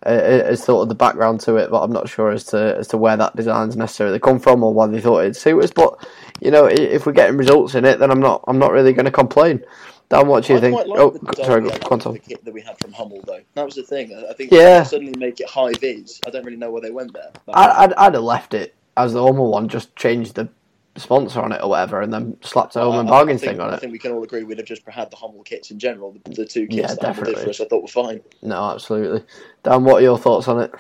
[0.05, 2.89] Uh, as sort of the background to it, but I'm not sure as to as
[2.89, 5.71] to where that design's necessarily come from or why they thought it'd suit us.
[5.71, 6.05] But
[6.41, 9.05] you know, if we're getting results in it, then I'm not I'm not really going
[9.05, 9.65] to complain.
[10.13, 10.77] Dan, what do you I think?
[10.77, 14.15] Like oh, sorry, The kit that we had from Hummel, though, that was the thing.
[14.29, 14.83] I think yeah.
[14.83, 16.21] suddenly make it high vis.
[16.27, 17.31] I don't really know where they went there.
[17.49, 20.51] I, would I'd have left it as the Hummel one, just changed the
[20.97, 23.77] sponsor on it or whatever, and then slapped a home and bargain thing on it.
[23.77, 26.13] I think we can all agree we'd have just had the Hummel kits in general.
[26.13, 27.37] The, the two kits yeah, that definitely.
[27.37, 28.21] did for us, I thought were fine.
[28.43, 29.25] No, absolutely.
[29.63, 30.75] Dan, what are your thoughts on it?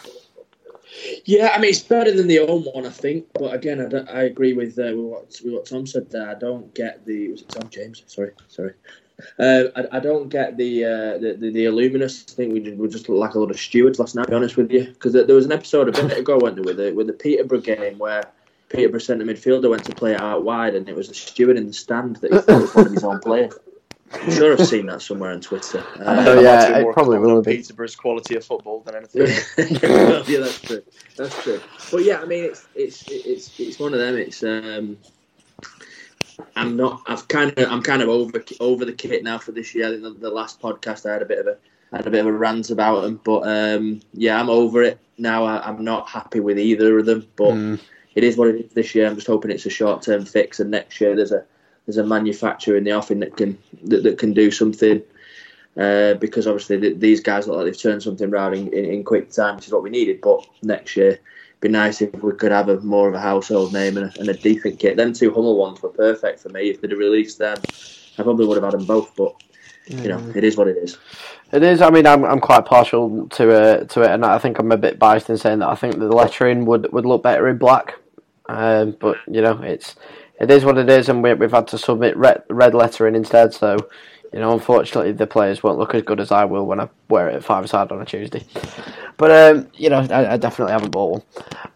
[1.25, 3.27] Yeah, I mean it's better than the old one, I think.
[3.35, 6.29] But again, I, I agree with, uh, with, what, with what Tom said there.
[6.29, 8.03] I don't get the was it Tom James?
[8.07, 8.75] Sorry, sorry.
[9.39, 12.33] Uh, I, I, don't get the, uh, the, the the Illuminists.
[12.33, 14.25] I think we just, we just looked like a lot of stewards last night.
[14.25, 16.65] To be honest with you, because there was an episode a bit ago, went there,
[16.65, 18.25] with the with the Peterborough game where
[18.69, 21.67] Peterborough centre midfielder went to play it out wide, and it was the steward in
[21.67, 23.55] the stand that he thought was one of his own players.
[24.14, 25.85] I'm sure I've seen that somewhere on Twitter.
[26.03, 29.27] Uh, oh yeah, it probably will be Peterborough's quality of football than anything.
[29.27, 30.83] yeah, that's true.
[31.16, 31.61] That's true.
[31.90, 34.16] But yeah, I mean, it's it's it's it's one of them.
[34.16, 34.98] It's um,
[36.57, 37.03] I'm not.
[37.07, 37.70] I've kind of.
[37.70, 39.87] I'm kind of over over the kit now for this year.
[39.87, 41.57] I think the, the last podcast I had a bit of a
[41.92, 44.98] I had a bit of a rant about them, but um, yeah, I'm over it
[45.18, 45.44] now.
[45.44, 47.81] I, am not happy with either of them, but mm.
[48.14, 49.07] it is what it is this year.
[49.07, 51.44] I'm just hoping it's a short term fix, and next year there's a
[51.87, 55.03] there's a manufacturer in the offing that can that, that can do something.
[55.75, 59.03] Uh, because obviously the, these guys look like they've turned something around in, in, in
[59.03, 60.21] quick time, which is what we needed.
[60.21, 61.18] But next year
[61.62, 64.29] be nice if we could have a more of a household name and a, and
[64.29, 64.97] a decent kit.
[64.97, 66.68] Then two Hummel ones were perfect for me.
[66.68, 67.57] If they'd have released them,
[68.18, 69.14] I probably would have had them both.
[69.16, 69.35] But
[69.87, 70.99] you know, it is what it is.
[71.53, 71.81] It is.
[71.81, 74.77] I mean, I'm I'm quite partial to uh, to it, and I think I'm a
[74.77, 77.95] bit biased in saying that I think the lettering would, would look better in black.
[78.49, 79.95] Um, but you know, it's
[80.43, 83.55] it is what it is, and we, we've had to submit red, red lettering instead.
[83.55, 83.77] So,
[84.33, 87.29] you know, unfortunately, the players won't look as good as I will when I wear
[87.29, 88.45] it at five side on a Tuesday.
[89.17, 91.23] But um, you know, I, I, definitely haven't bought one.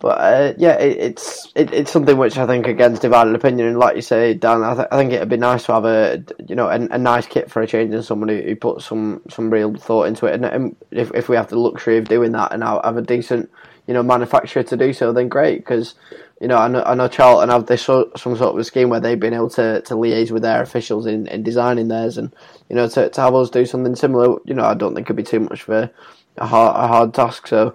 [0.01, 3.69] But uh, yeah, it, it's it, it's something which I think against divided opinion.
[3.69, 6.25] And like you say, Dan, I, th- I think it'd be nice to have a
[6.49, 9.49] you know a, a nice kit for a change and somebody who puts some some
[9.49, 10.35] real thought into it.
[10.35, 13.49] And, and if if we have the luxury of doing that and have a decent
[13.87, 15.95] you know manufacturer to do so, then great because
[16.41, 19.01] you know, I know, I know Charlton have this some sort of a scheme where
[19.01, 22.35] they've been able to, to liaise with their officials in, in designing theirs, and
[22.69, 25.17] you know, to, to have us do something similar, you know, I don't think it'd
[25.17, 25.91] be too much for
[26.37, 27.47] a hard, a hard task.
[27.47, 27.75] So,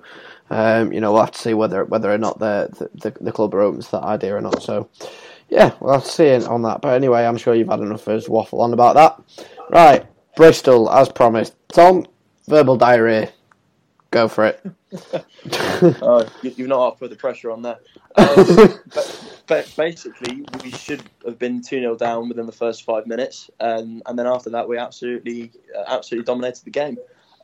[0.51, 3.55] um, you know, we'll have to see whether whether or not the the, the club
[3.55, 4.61] are open to that idea or not.
[4.61, 4.89] So,
[5.49, 6.81] yeah, we'll on that.
[6.81, 9.45] But anyway, I'm sure you've had enough of us waffle on about that.
[9.71, 11.55] Right, Bristol, as promised.
[11.69, 12.05] Tom,
[12.47, 13.31] verbal diarrhea.
[14.11, 14.61] Go for it.
[16.01, 17.79] oh, you've not put the pressure on there.
[18.15, 18.35] Um,
[18.93, 23.49] but, but, basically, we should have been 2 0 down within the first five minutes.
[23.61, 26.97] Um, and then after that, we absolutely uh, absolutely dominated the game.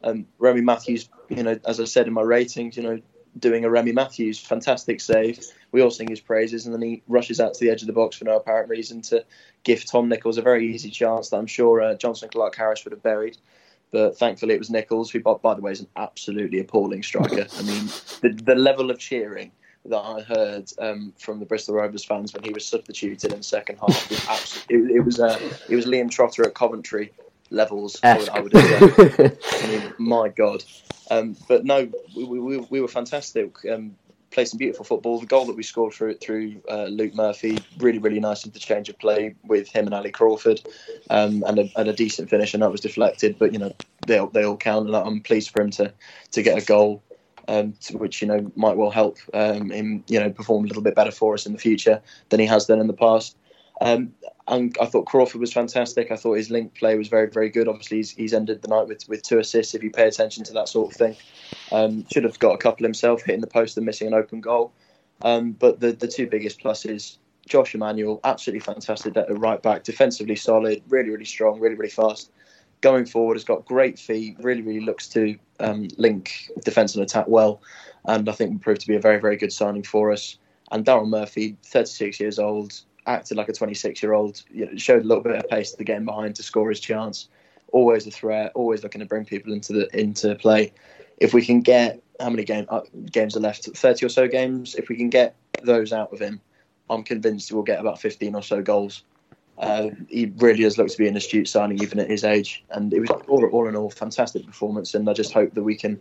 [0.03, 3.01] Um, Remi Matthews, you know, as I said in my ratings, you know,
[3.39, 5.39] doing a Remi Matthews fantastic save.
[5.71, 7.93] We all sing his praises, and then he rushes out to the edge of the
[7.93, 9.23] box for no apparent reason to
[9.63, 13.03] give Tom Nichols a very easy chance that I'm sure uh, Jonson Clarke-Harris would have
[13.03, 13.37] buried.
[13.91, 17.47] But thankfully, it was Nichols, who, by the way, is an absolutely appalling striker.
[17.57, 17.85] I mean,
[18.21, 19.51] the, the level of cheering
[19.85, 23.43] that I heard um, from the Bristol Rovers fans when he was substituted in the
[23.43, 24.93] second half was absolutely.
[24.93, 27.13] It, it was uh, it was Liam Trotter at Coventry
[27.49, 27.97] levels.
[28.03, 30.63] I would, I would I mean, my God.
[31.09, 33.55] Um, but no, we, we, we were fantastic.
[33.71, 33.95] Um,
[34.31, 35.19] played some beautiful football.
[35.19, 38.99] The goal that we scored through through uh, Luke Murphy, really really nice interchange of
[38.99, 40.61] play with him and Ali Crawford,
[41.09, 43.37] um, and, a, and a decent finish, and that was deflected.
[43.39, 43.73] But you know
[44.05, 45.93] they they all count, and I'm pleased for him to
[46.31, 47.03] to get a goal.
[47.49, 50.95] Um, which you know might well help um, him, you know, perform a little bit
[50.95, 53.37] better for us in the future than he has done in the past.
[53.79, 54.13] Um,
[54.47, 56.11] and I thought Crawford was fantastic.
[56.11, 57.67] I thought his link play was very, very good.
[57.67, 59.75] Obviously, he's, he's ended the night with, with two assists.
[59.75, 61.15] If you pay attention to that sort of thing,
[61.71, 64.73] um, should have got a couple himself, hitting the post and missing an open goal.
[65.21, 70.35] Um, but the the two biggest pluses, Josh Emmanuel, absolutely fantastic at right back, defensively
[70.35, 72.31] solid, really, really strong, really, really fast.
[72.81, 74.37] Going forward, has got great feet.
[74.39, 77.61] Really, really looks to um, link defence and attack well,
[78.05, 80.37] and I think will prove to be a very, very good signing for us.
[80.71, 85.03] And Daryl Murphy, 36 years old, acted like a 26 year old, you know, showed
[85.03, 87.29] a little bit of pace to the game behind to score his chance.
[87.71, 90.73] Always a threat, always looking to bring people into the into play.
[91.17, 93.65] If we can get how many game, uh, games are left?
[93.65, 94.75] 30 or so games.
[94.75, 96.41] If we can get those out of him,
[96.89, 99.03] I'm convinced we'll get about 15 or so goals.
[99.57, 102.63] Uh, he really does look to be an astute signing, even at his age.
[102.69, 104.93] And it was all, all in all fantastic performance.
[104.93, 105.99] And I just hope that we can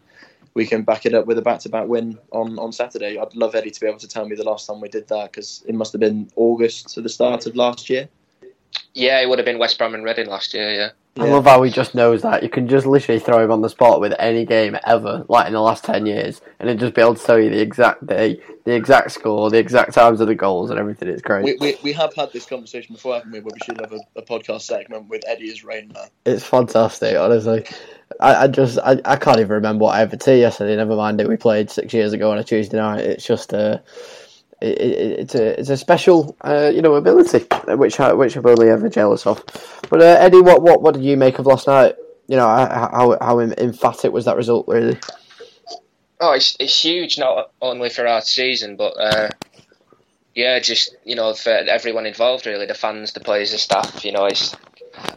[0.55, 3.18] we can back it up with a back-to-back win on, on Saturday.
[3.18, 5.33] I'd love Eddie to be able to tell me the last time we did that
[5.33, 8.09] because it must have been August to the start of last year.
[8.94, 10.70] Yeah, it would have been West Brom and Reading last year.
[10.70, 10.88] Yeah.
[11.18, 12.42] I love how he just knows that.
[12.42, 15.55] You can just literally throw him on the spot with any game ever, like in
[15.55, 18.40] the last ten years, and he'd just be able to tell you the exact day,
[18.64, 21.09] the exact score, the exact times of the goals, and everything.
[21.09, 21.44] It's great.
[21.44, 23.40] We, we, we have had this conversation before, haven't we?
[23.40, 26.09] Where we should have a, a podcast segment with Eddie as rain man.
[26.24, 27.64] It's fantastic, honestly.
[28.20, 30.76] I, I just I, I can't even remember what I ever to yesterday.
[30.76, 31.29] Never mind it.
[31.29, 33.00] We played six years ago on a Tuesday night.
[33.00, 33.79] It's just uh,
[34.61, 38.47] it, it, it's a it's a special uh, you know ability which I, which I'm
[38.47, 39.45] only ever jealous of.
[39.90, 41.97] But uh, Eddie, what, what what did you make of last night?
[42.27, 44.99] You know how how emphatic was that result really?
[46.21, 49.29] Oh, it's it's huge not only for our season, but uh,
[50.35, 54.05] yeah, just you know for everyone involved really, the fans, the players, the staff.
[54.05, 54.57] You know, it's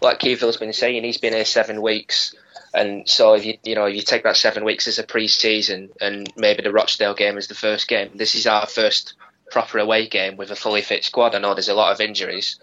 [0.02, 2.36] like Keith Hill's been saying, he's been here seven weeks.
[2.74, 5.90] And so if you you know if you take that seven weeks as a pre-season
[6.00, 9.14] and maybe the Rochdale game as the first game, this is our first
[9.52, 11.36] proper away game with a fully fit squad.
[11.36, 12.60] I know there's a lot of injuries,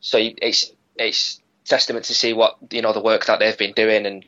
[0.00, 4.06] so it's it's testament to see what you know the work that they've been doing
[4.06, 4.24] and.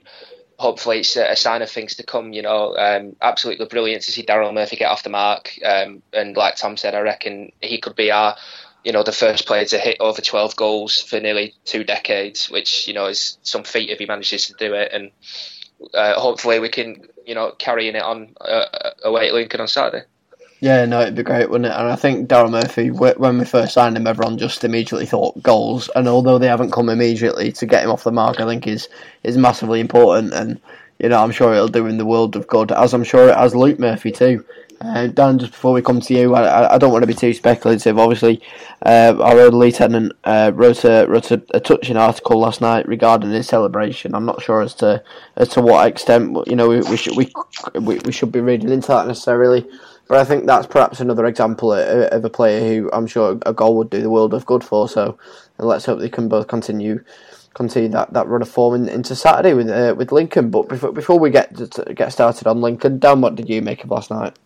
[0.58, 2.32] Hopefully, it's a sign of things to come.
[2.32, 5.52] You know, um, absolutely brilliant to see Daryl Murphy get off the mark.
[5.62, 8.36] Um, and like Tom said, I reckon he could be our
[8.86, 12.86] you know, the first player to hit over 12 goals for nearly two decades, which,
[12.86, 14.92] you know, is some feat if he manages to do it.
[14.92, 15.10] And
[15.92, 18.64] uh, hopefully we can, you know, carrying it on uh,
[19.02, 20.06] away at Lincoln on Saturday.
[20.60, 21.78] Yeah, no, it'd be great, wouldn't it?
[21.78, 25.90] And I think Daryl Murphy, when we first signed him, everyone just immediately thought goals.
[25.94, 28.88] And although they haven't come immediately to get him off the mark, I think is
[29.22, 30.32] is massively important.
[30.32, 30.58] And
[30.98, 33.36] you know, I'm sure it'll do in the world of good, as I'm sure it
[33.36, 34.44] has Luke Murphy too.
[34.80, 37.32] Uh, Dan, just before we come to you, I, I don't want to be too
[37.32, 37.98] speculative.
[37.98, 38.42] Obviously,
[38.84, 43.30] uh, our old lieutenant uh, wrote, a, wrote a, a, touching article last night regarding
[43.30, 44.14] his celebration.
[44.14, 45.02] I'm not sure as to
[45.36, 47.32] as to what extent you know we, we should we,
[47.74, 49.66] we, we should be reading into that necessarily,
[50.08, 53.76] but I think that's perhaps another example of, a player who I'm sure a goal
[53.76, 54.88] would do the world of good for.
[54.88, 55.18] So
[55.58, 57.02] let's hope they can both continue
[57.54, 60.50] continue that, that run of form in, into Saturday with uh, with Lincoln.
[60.50, 61.54] But before before we get
[61.94, 64.38] get started on Lincoln, Dan, what did you make of last night?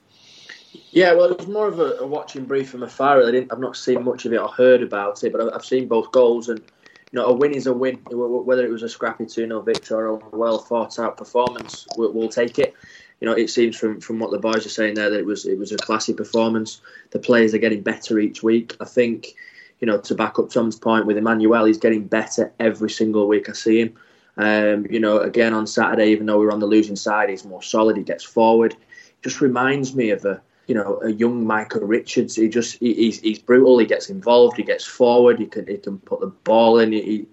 [0.92, 3.22] Yeah, well, it was more of a, a watching brief from afar.
[3.22, 5.64] I didn't, I've not seen much of it or heard about it, but I've, I've
[5.64, 7.96] seen both goals, and you know, a win is a win.
[8.10, 12.12] Whether it was a scrappy 2 0 victory or a well thought out performance, we'll,
[12.12, 12.74] we'll, take it.
[13.20, 15.46] You know, it seems from, from what the boys are saying there that it was
[15.46, 16.80] it was a classy performance.
[17.10, 18.76] The players are getting better each week.
[18.80, 19.34] I think,
[19.80, 23.48] you know, to back up Tom's point with Emmanuel, he's getting better every single week
[23.48, 23.94] I see him.
[24.36, 27.44] Um, you know, again on Saturday, even though we are on the losing side, he's
[27.44, 27.96] more solid.
[27.96, 28.74] He gets forward.
[29.22, 32.36] Just reminds me of a you know, a young Micah Richards.
[32.36, 33.78] He just he, he's, he's brutal.
[33.78, 34.56] He gets involved.
[34.56, 35.40] He gets forward.
[35.40, 36.92] He can he can put the ball in.
[36.92, 37.26] He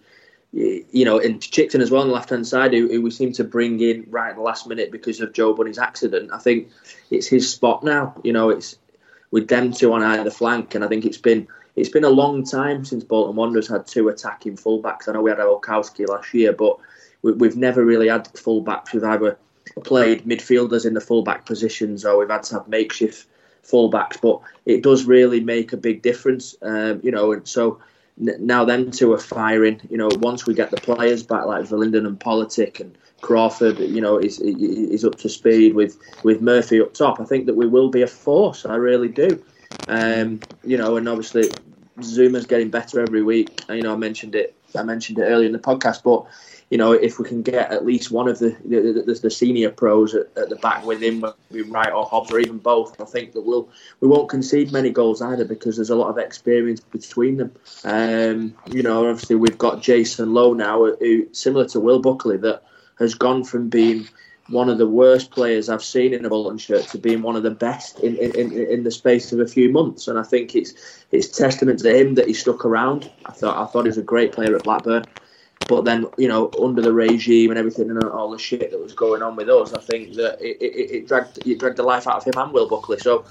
[0.57, 3.31] you know, and Chicksen as well on the left hand side, who, who, we seem
[3.33, 6.31] to bring in right at the last minute because of Joe Bunney's accident.
[6.33, 6.69] I think
[7.11, 8.19] it's his spot now.
[8.23, 8.79] You know, it's
[9.29, 12.43] with them two on either flank, and I think it's been it's been a long
[12.43, 15.07] time since Bolton Wanderers had two attacking fullbacks.
[15.07, 16.77] I know we had Olkowski last year, but
[17.21, 19.37] we, have never really had fullbacks We've either
[19.83, 23.27] played midfielders in the fullback positions, or we've had to have makeshift
[23.63, 24.19] fullbacks.
[24.19, 27.31] But it does really make a big difference, um, you know.
[27.31, 27.79] And so
[28.17, 29.81] now them two are firing.
[29.89, 34.01] You know, once we get the players back like Verlinden and Politic and Crawford, you
[34.01, 37.19] know, is is up to speed with with Murphy up top.
[37.19, 38.65] I think that we will be a force.
[38.65, 39.43] I really do.
[39.87, 41.49] Um, you know, and obviously
[41.99, 43.61] Zouma's getting better every week.
[43.69, 44.55] You know, I mentioned it.
[44.75, 46.25] I mentioned it earlier in the podcast, but
[46.69, 50.13] you know, if we can get at least one of the the, the senior pros
[50.13, 51.25] at, at, the back with him,
[51.67, 53.69] Wright or Hobbs or even both, I think that we'll
[54.01, 57.53] we won't concede many goals either because there's a lot of experience between them.
[57.85, 62.63] Um, you know, obviously we've got Jason Lowe now, who similar to Will Buckley, that
[62.99, 64.07] has gone from being
[64.49, 67.43] one of the worst players I've seen in a Bolton shirt to being one of
[67.43, 70.07] the best in, in, in, the space of a few months.
[70.07, 70.73] And I think it's
[71.11, 73.09] it's testament to him that he stuck around.
[73.25, 75.05] I thought I thought he was a great player at Blackburn.
[75.67, 78.93] But then, you know, under the regime and everything and all the shit that was
[78.93, 82.07] going on with us, I think that it, it, it dragged it dragged the life
[82.07, 82.99] out of him and Will Buckley.
[82.99, 83.25] So,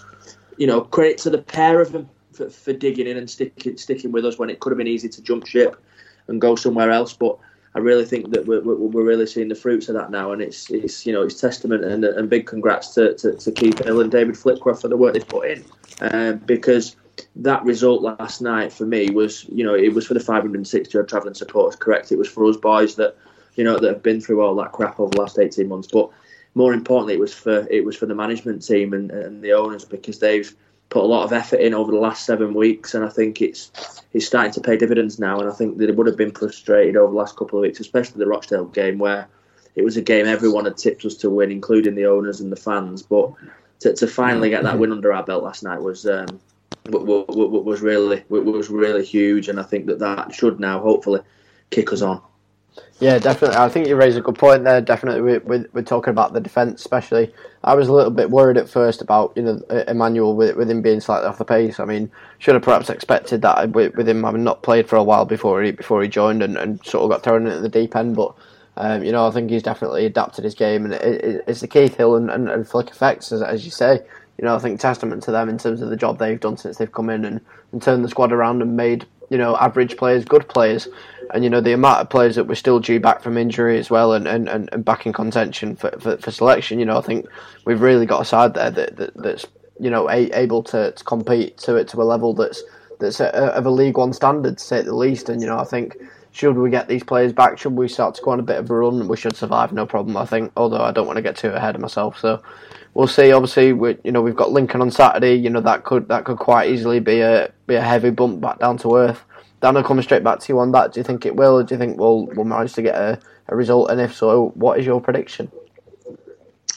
[0.58, 4.12] you know, credit to the pair of them for, for digging in and sticking sticking
[4.12, 5.82] with us when it could have been easy to jump ship
[6.28, 7.14] and go somewhere else.
[7.14, 7.38] But
[7.74, 10.70] I really think that we're, we're really seeing the fruits of that now, and it's
[10.70, 14.10] it's you know it's testament and, and big congrats to, to, to Keith Hill and
[14.10, 15.64] David Flitcroft for the work they've put in,
[16.00, 16.96] um, because
[17.36, 21.08] that result last night for me was, you know, it was for the 560 odd
[21.08, 22.12] travelling supporters, correct?
[22.12, 23.16] It was for us boys that,
[23.54, 25.88] you know, that have been through all that crap over the last 18 months.
[25.90, 26.10] But
[26.54, 29.84] more importantly, it was for it was for the management team and, and the owners
[29.84, 30.54] because they've
[30.88, 33.70] put a lot of effort in over the last seven weeks, and I think it's
[34.12, 35.38] it's starting to pay dividends now.
[35.38, 37.80] And I think that it would have been frustrated over the last couple of weeks,
[37.80, 39.28] especially the Rochdale game where
[39.74, 42.56] it was a game everyone had tipped us to win, including the owners and the
[42.56, 43.02] fans.
[43.02, 43.32] But
[43.80, 46.40] to, to finally get that win under our belt last night was um,
[46.90, 51.20] was really was really huge, and I think that that should now hopefully
[51.70, 52.20] kick us on.
[52.98, 53.56] Yeah, definitely.
[53.56, 54.80] I think you raise a good point there.
[54.80, 57.32] Definitely, we're, we're talking about the defence, especially.
[57.64, 60.82] I was a little bit worried at first about you know Emmanuel with, with him
[60.82, 61.78] being slightly off the pace.
[61.78, 65.02] I mean, should have perhaps expected that with, with him having not played for a
[65.02, 67.96] while before he before he joined and, and sort of got thrown into the deep
[67.96, 68.16] end.
[68.16, 68.34] But
[68.78, 71.96] um, you know, I think he's definitely adapted his game, and it, it's the Keith
[71.96, 74.00] Hill and, and, and Flick effects, as, as you say
[74.38, 76.76] you know, I think testament to them in terms of the job they've done since
[76.76, 77.40] they've come in and,
[77.72, 80.88] and turned the squad around and made, you know, average players good players.
[81.34, 83.90] And, you know, the amount of players that were still due back from injury as
[83.90, 87.26] well and, and, and back in contention for, for, for selection, you know, I think
[87.64, 89.46] we've really got a side there that, that that's,
[89.80, 92.62] you know, a, able to, to compete to it to a level that's
[92.98, 95.28] that's a, of a League One standard, to say the least.
[95.28, 95.96] And, you know, I think
[96.32, 98.70] should we get these players back, should we start to go on a bit of
[98.70, 101.36] a run, we should survive, no problem, I think, although I don't want to get
[101.36, 102.18] too ahead of myself.
[102.18, 102.42] So,
[102.96, 103.30] we'll see.
[103.30, 105.34] Obviously, we you know we've got Lincoln on Saturday.
[105.34, 108.58] You know that could that could quite easily be a be a heavy bump back
[108.58, 109.22] down to earth.
[109.60, 110.92] Dan, I'll come straight back to you on that.
[110.92, 111.58] Do you think it will?
[111.58, 113.90] Or do you think we'll we'll manage to get a, a result?
[113.90, 115.50] And if so, what is your prediction?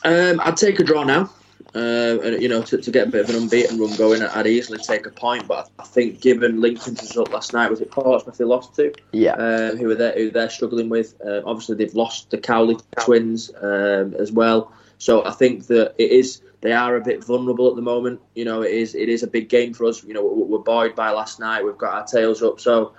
[0.03, 1.31] Um, I'd take a draw now.
[1.75, 4.47] Uh, and you know, to, to get a bit of an unbeaten run going, I'd
[4.47, 5.47] easily take a point.
[5.47, 8.91] But I think, given Lincoln's result last night, was it Portsmouth they lost to?
[9.11, 9.33] Yeah.
[9.33, 10.13] Um, who are they?
[10.15, 11.13] Who they're struggling with?
[11.23, 14.73] Uh, obviously, they've lost the Cowley twins um, as well.
[14.99, 18.19] So I think that it is they are a bit vulnerable at the moment.
[18.35, 20.03] You know, it is it is a big game for us.
[20.03, 21.63] You know, we're buoyed by last night.
[21.63, 22.59] We've got our tails up.
[22.59, 22.93] So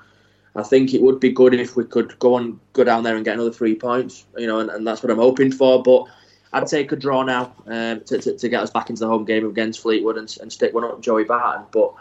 [0.56, 3.24] I think it would be good if we could go and go down there and
[3.24, 4.24] get another three points.
[4.36, 5.82] You know, and, and that's what I'm hoping for.
[5.82, 6.06] But
[6.54, 9.24] I'd take a draw now um, to, to, to, get us back into the home
[9.24, 11.66] game against Fleetwood and, and stick one up Joey Barton.
[11.70, 11.94] But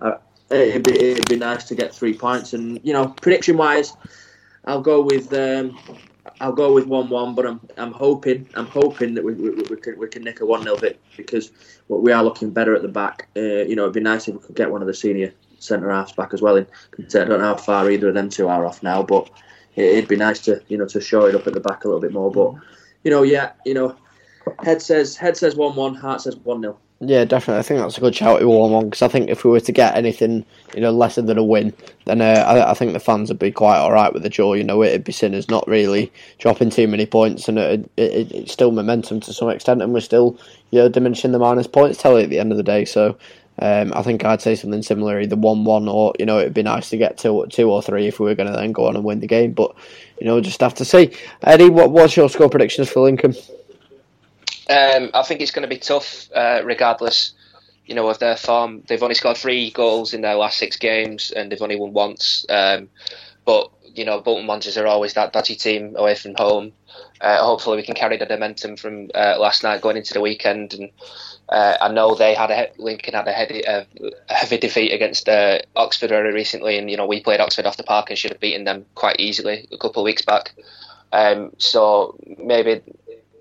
[0.00, 0.16] uh,
[0.50, 2.54] it'd, be, it'd be nice to get three points.
[2.54, 3.92] And you know, prediction wise,
[4.64, 5.78] I'll go with um,
[6.42, 9.96] I'll go with one-one, but I'm I'm hoping I'm hoping that we, we, we can
[9.96, 11.52] we can nick a one 0 bit because
[11.88, 13.28] we are looking better at the back.
[13.36, 15.88] Uh, you know, it'd be nice if we could get one of the senior centre
[15.88, 16.56] halves back as well.
[16.56, 16.66] In
[16.98, 19.30] I don't know how far either of them two are off now, but
[19.76, 21.88] it, would be nice to you know to show it up at the back a
[21.88, 22.32] little bit more.
[22.32, 22.54] But
[23.04, 23.94] you know, yeah, you know,
[24.64, 27.58] head says head says one one, heart says one 0 yeah, definitely.
[27.58, 29.58] I think that's a good shout to one one because I think if we were
[29.58, 31.72] to get anything, you know, lesser than a win,
[32.04, 34.52] then uh, I, I, think the fans would be quite all right with the draw.
[34.54, 38.30] You know, it'd be seen as not really dropping too many points, and it, it,
[38.30, 40.38] it's still momentum to some extent, and we're still,
[40.70, 42.84] you know, diminishing the minus points tally at the end of the day.
[42.84, 43.18] So.
[43.58, 46.88] Um, I think I'd say something similar, either one-one or you know it'd be nice
[46.88, 49.04] to get two, two or three if we were going to then go on and
[49.04, 49.52] win the game.
[49.52, 49.76] But
[50.18, 51.14] you know, just have to see.
[51.42, 53.34] Eddie, what, what's your score predictions for Lincoln?
[54.72, 57.34] Um, I think it's going to be tough, uh, regardless,
[57.84, 58.82] you know, of their form.
[58.86, 62.46] They've only scored three goals in their last six games, and they've only won once.
[62.48, 62.88] Um,
[63.44, 66.72] but you know, Bolton Wanderers are always that dodgy team away from home.
[67.20, 70.72] Uh, hopefully, we can carry the momentum from uh, last night going into the weekend.
[70.74, 70.90] And
[71.48, 73.86] uh, I know they had a Lincoln had a heavy, a
[74.28, 77.82] heavy defeat against uh, Oxford very recently, and you know we played Oxford off the
[77.82, 80.54] park and should have beaten them quite easily a couple of weeks back.
[81.12, 82.80] Um, so maybe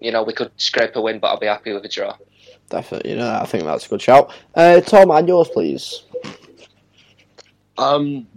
[0.02, 2.18] you know, we could scrape a win, but I'll be happy with a draw.
[2.70, 4.34] Definitely, you know, I think that's a good shout.
[4.56, 6.04] Uh, Tom, and yours, please.
[7.78, 8.28] Um,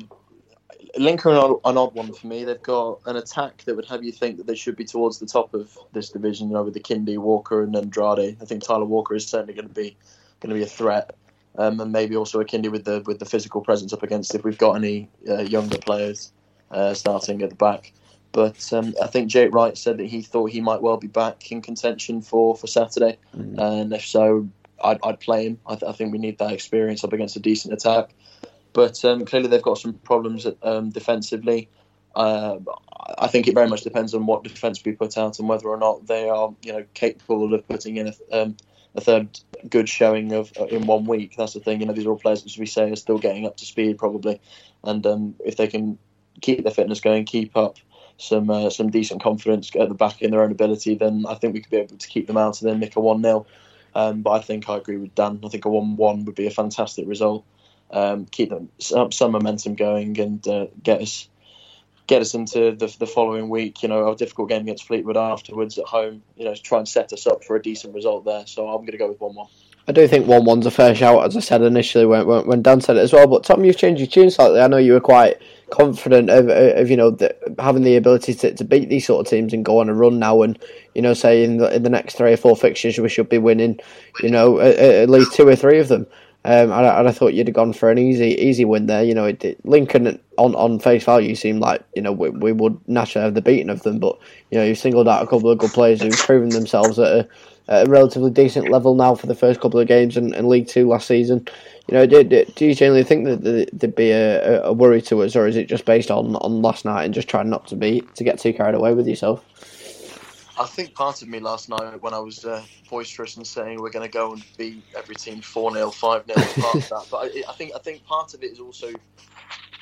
[0.97, 2.45] Lincoln are an odd one for me.
[2.45, 5.27] They've got an attack that would have you think that they should be towards the
[5.27, 6.49] top of this division.
[6.49, 8.37] You know, with Akinde, Walker, and Andrade.
[8.41, 9.97] I think Tyler Walker is certainly going to be
[10.41, 11.17] going to be a threat,
[11.57, 14.59] um, and maybe also Akinde with the with the physical presence up against if we've
[14.59, 16.33] got any uh, younger players
[16.71, 17.93] uh, starting at the back.
[18.35, 21.53] But um, I think Jake Wright said that he thought he might well be back
[21.53, 23.17] in contention for, for Saturday.
[23.35, 23.59] Mm.
[23.59, 24.49] And if so,
[24.83, 25.61] I'd, I'd play him.
[25.69, 28.13] I, th- I, think we need that experience up against a decent attack.
[28.73, 31.69] But um, clearly, they've got some problems um, defensively.
[32.17, 32.59] Uh,
[33.19, 35.77] I think it very much depends on what defence we put out and whether or
[35.77, 38.57] not they are, you know, capable of putting in a, um,
[38.97, 39.29] a third
[39.69, 41.37] good showing of uh, in one week.
[41.39, 41.79] That's the thing.
[41.79, 43.97] You know, these are all players, as we say, are still getting up to speed
[43.97, 44.41] probably,
[44.83, 45.99] and um, if they can
[46.41, 47.79] keep their fitness going, keep up
[48.17, 51.55] some uh, some decent confidence at the back in their own ability, then I think
[51.55, 53.47] we could be able to keep them out and then nick a one 0
[53.95, 55.41] um, But I think I agree with Dan.
[55.45, 57.45] I think a one one would be a fantastic result.
[57.91, 61.29] Um, keep them some, some momentum going and uh, get us
[62.07, 63.83] get us into the, the following week.
[63.83, 66.23] You know, a difficult game against Fleetwood afterwards at home.
[66.37, 68.47] You know, try and set us up for a decent result there.
[68.47, 69.49] So I'm going to go with one one.
[69.87, 72.81] I do think one one's a fair shout, as I said initially when, when Dan
[72.81, 73.27] said it as well.
[73.27, 74.61] But Tom, you've changed your tune slightly.
[74.61, 75.43] I know you were quite
[75.75, 79.31] confident of, of you know the, having the ability to, to beat these sort of
[79.31, 80.57] teams and go on a run now, and
[80.95, 83.39] you know say in the, in the next three or four fixtures we should be
[83.39, 83.81] winning,
[84.23, 86.07] you know at, at least two or three of them.
[86.47, 89.03] Um, and, I, and I thought you'd have gone for an easy easy win there.
[89.03, 92.53] You know, it, it, Lincoln on, on face value seemed like you know we, we
[92.53, 94.17] would naturally have the beating of them, but
[94.51, 97.29] you know you singled out a couple of good players who've proven themselves at a,
[97.69, 100.69] at a relatively decent level now for the first couple of games in, in League
[100.69, 101.47] Two last season.
[101.89, 105.23] You know, do, do, do you generally think that there'd be a, a worry to
[105.23, 107.77] us, or is it just based on, on last night and just trying not to
[107.77, 109.45] be to get too carried away with yourself?
[110.59, 113.91] I think part of me last night when I was uh, boisterous and saying we're
[113.91, 117.07] going to go and beat every team four 0 five 0 part of that.
[117.11, 118.93] But I, I, think I think part of it is also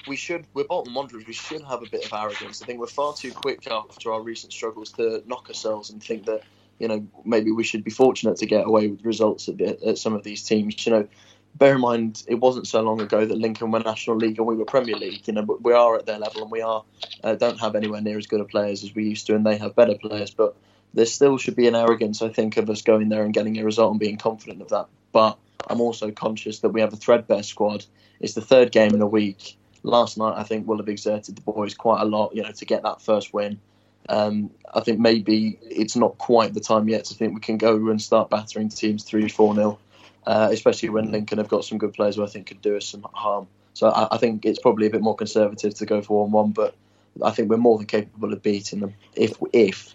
[0.06, 1.26] we should we're Bolton Wanderers.
[1.26, 2.62] We should have a bit of arrogance.
[2.62, 6.24] I think we're far too quick after our recent struggles to knock ourselves and think
[6.24, 6.42] that
[6.82, 10.14] you know maybe we should be fortunate to get away with results at, at some
[10.14, 10.84] of these teams.
[10.84, 11.08] You know,
[11.54, 14.56] bear in mind it wasn't so long ago that Lincoln were National League and we
[14.56, 15.26] were Premier League.
[15.28, 16.82] You know, we are at their level and we are
[17.22, 19.56] uh, don't have anywhere near as good a players as we used to, and they
[19.58, 20.32] have better players.
[20.32, 20.56] But
[20.92, 23.64] there still should be an arrogance, I think, of us going there and getting a
[23.64, 24.88] result and being confident of that.
[25.12, 25.38] But
[25.70, 27.84] I'm also conscious that we have a threadbare squad.
[28.20, 29.56] It's the third game in a week.
[29.84, 32.64] Last night, I think, will have exerted the boys quite a lot, you know, to
[32.64, 33.60] get that first win.
[34.08, 37.74] Um, I think maybe it's not quite the time yet to think we can go
[37.88, 39.78] and start battering teams 3 4 0,
[40.26, 42.86] uh, especially when Lincoln have got some good players who I think could do us
[42.86, 43.46] some harm.
[43.74, 46.50] So I, I think it's probably a bit more conservative to go for 1 1,
[46.52, 46.74] but
[47.22, 49.94] I think we're more than capable of beating them if if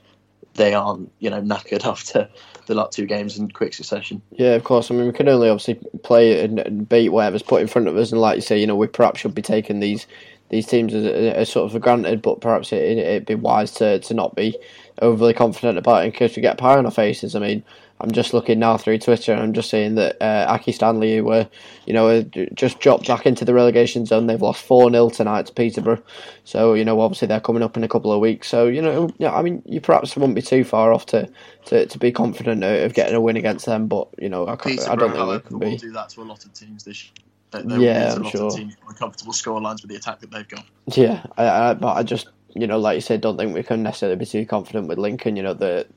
[0.53, 2.28] they aren't, you know, knackered after
[2.66, 4.22] the last two games in quick succession.
[4.32, 4.91] Yeah, of course.
[4.91, 8.12] I mean, we can only obviously play and beat whatever's put in front of us,
[8.12, 10.05] and like you say, you know, we perhaps should be taking these
[10.50, 14.14] these teams as sort of for granted, but perhaps it, would be wise to, to
[14.14, 14.58] not be
[15.02, 17.36] overly confident about it in case we get pie on our faces.
[17.36, 17.64] I mean,
[18.00, 21.24] I'm just looking now through Twitter and I'm just seeing that uh, Accy Stanley, who
[21.26, 21.50] were,
[21.86, 22.22] you know,
[22.54, 24.28] just dropped back into the relegation zone.
[24.28, 26.04] They've lost 4 0 tonight to Peterborough.
[26.43, 28.48] So, you know, obviously they're coming up in a couple of weeks.
[28.48, 31.28] So, you know, yeah, I mean, you perhaps wouldn't be too far off to,
[31.66, 34.95] to, to be confident of getting a win against them, but, you know, I, I
[34.95, 35.78] don't think we can be.
[35.78, 37.12] do that to a lot of teams this
[37.54, 37.64] year.
[37.64, 38.52] They, yeah, I'm sure.
[38.98, 40.66] Comfortable score lines with the attack that they've got.
[40.88, 43.84] Yeah, I, I, but I just, you know, like you said, don't think we can
[43.84, 45.36] necessarily be too confident with Lincoln.
[45.36, 45.88] You know, that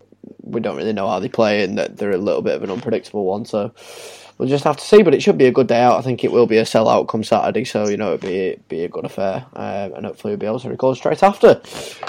[0.42, 2.70] we don't really know how they play and that they're a little bit of an
[2.70, 3.44] unpredictable one.
[3.44, 3.72] So
[4.40, 5.02] we'll just have to see.
[5.02, 5.98] But it should be a good day out.
[5.98, 8.84] I think it will be a sellout come Saturday, so you know it'll be be
[8.84, 11.60] a good affair, um, and hopefully we'll be able to record straight after.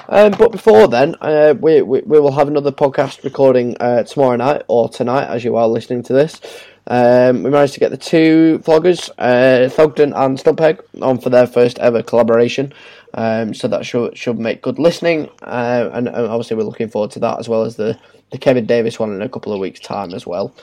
[0.09, 4.37] Um, but before then, uh, we, we we will have another podcast recording uh, tomorrow
[4.37, 6.41] night or tonight, as you are listening to this.
[6.87, 11.47] Um, we managed to get the two vloggers, uh, Thogden and Stumpeg, on for their
[11.47, 12.73] first ever collaboration.
[13.13, 17.11] Um, so that should should make good listening, uh, and, and, obviously we're looking forward
[17.11, 17.99] to that as well as the,
[18.31, 20.55] the Kevin Davies one in a couple of weeks' time as well.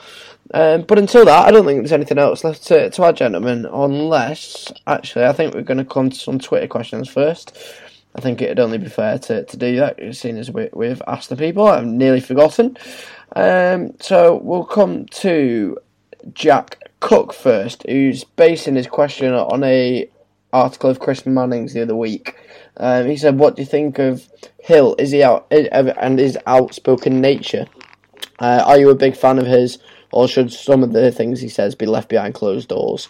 [0.53, 3.67] Um, but until that, I don't think there's anything else left to, to gentlemen.
[3.71, 7.55] Unless, actually, I think we're going to come to some Twitter questions first.
[8.15, 11.29] I think it'd only be fair to, to do that, seeing as we, we've asked
[11.29, 11.67] the people.
[11.67, 12.77] I've nearly forgotten.
[13.35, 15.77] Um, so we'll come to
[16.33, 20.09] Jack Cook first, who's basing his question on a
[20.51, 22.35] article of Chris Manning's the other week.
[22.77, 24.27] Um, he said, "What do you think of
[24.59, 24.95] Hill?
[24.97, 27.67] Is he out and his outspoken nature?
[28.39, 29.79] Uh, are you a big fan of his,
[30.11, 33.09] or should some of the things he says be left behind closed doors?"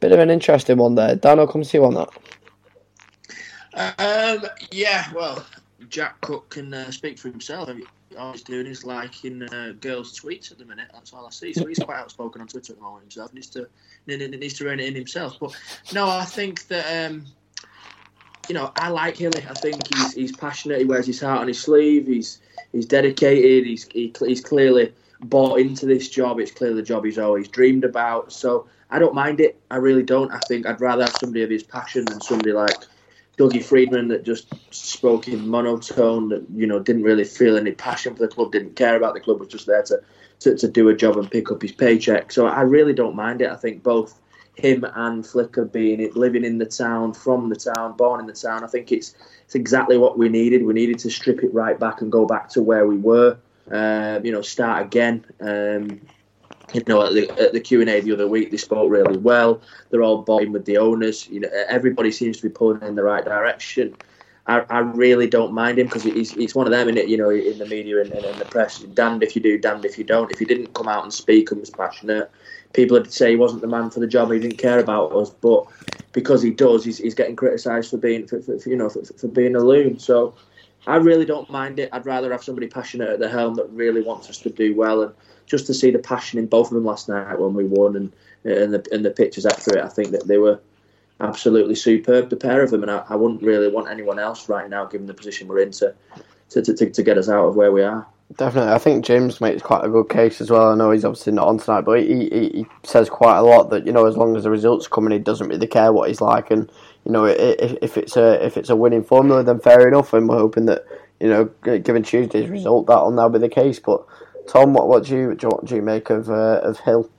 [0.00, 1.16] Bit of an interesting one there.
[1.16, 2.08] Dan, I'll come to you on that.
[3.98, 5.44] Um, yeah, well,
[5.88, 7.68] Jack Cook can uh, speak for himself
[8.16, 10.88] all he's doing is liking uh, girls' tweets at the minute.
[10.92, 11.52] That's all I see.
[11.52, 13.30] So he's quite outspoken on Twitter at the moment himself.
[13.30, 13.68] He needs to
[14.06, 15.36] needs to rein it in himself.
[15.40, 15.56] But
[15.92, 17.26] no, I think that um,
[18.48, 19.44] you know I like Hilly.
[19.48, 20.78] I think he's he's passionate.
[20.78, 22.06] He wears his heart on his sleeve.
[22.06, 22.40] He's
[22.72, 23.66] he's dedicated.
[23.66, 26.38] He's he, he's clearly bought into this job.
[26.40, 28.32] It's clearly the job he's always dreamed about.
[28.32, 29.60] So I don't mind it.
[29.70, 30.32] I really don't.
[30.32, 32.76] I think I'd rather have somebody of his passion than somebody like
[33.38, 38.14] Dougie Freedman that just spoke in monotone, that you know didn't really feel any passion
[38.14, 40.02] for the club, didn't care about the club, was just there to,
[40.40, 42.32] to, to do a job and pick up his paycheck.
[42.32, 43.50] So I really don't mind it.
[43.50, 44.20] I think both
[44.56, 48.32] him and Flicker being it, living in the town, from the town, born in the
[48.32, 49.14] town, I think it's
[49.44, 50.64] it's exactly what we needed.
[50.64, 53.38] We needed to strip it right back and go back to where we were.
[53.70, 55.24] Uh, you know, start again.
[55.40, 56.00] Um,
[56.74, 59.16] you know, at the, at the Q and A the other week, they spoke really
[59.16, 59.60] well.
[59.90, 61.28] They're all buying with the owners.
[61.28, 63.96] You know, everybody seems to be pulling in the right direction.
[64.46, 67.08] I, I really don't mind him because he's, he's one of them in it.
[67.08, 69.98] You know, in the media and, and the press, damned if you do, damned if
[69.98, 70.32] you don't.
[70.32, 72.30] If he didn't come out and speak and was passionate,
[72.72, 74.30] people would say he wasn't the man for the job.
[74.32, 75.66] He didn't care about us, but
[76.12, 79.04] because he does, he's, he's getting criticised for being, for, for, for you know, for,
[79.04, 79.98] for being a loon.
[79.98, 80.34] So
[80.86, 81.90] I really don't mind it.
[81.92, 85.02] I'd rather have somebody passionate at the helm that really wants us to do well
[85.02, 85.14] and
[85.48, 88.12] just to see the passion in both of them last night when we won and
[88.44, 90.60] and the and the pictures after it, I think that they were
[91.20, 94.68] absolutely superb, the pair of them, and I, I wouldn't really want anyone else right
[94.70, 95.94] now, given the position we're in, to
[96.50, 98.06] to, to, to get us out of where we are.
[98.36, 100.70] Definitely, I think James makes quite a good case as well.
[100.70, 103.70] I know he's obviously not on tonight, but he, he, he says quite a lot
[103.70, 106.20] that you know as long as the results coming, he doesn't really care what he's
[106.20, 106.70] like, and
[107.04, 110.28] you know if, if it's a if it's a winning formula, then fair enough, and
[110.28, 110.84] we're hoping that
[111.20, 111.46] you know
[111.78, 113.78] given Tuesday's result, that'll now be the case.
[113.78, 114.04] But
[114.48, 117.10] Tom, what, what do you what do you make of uh, of Hill?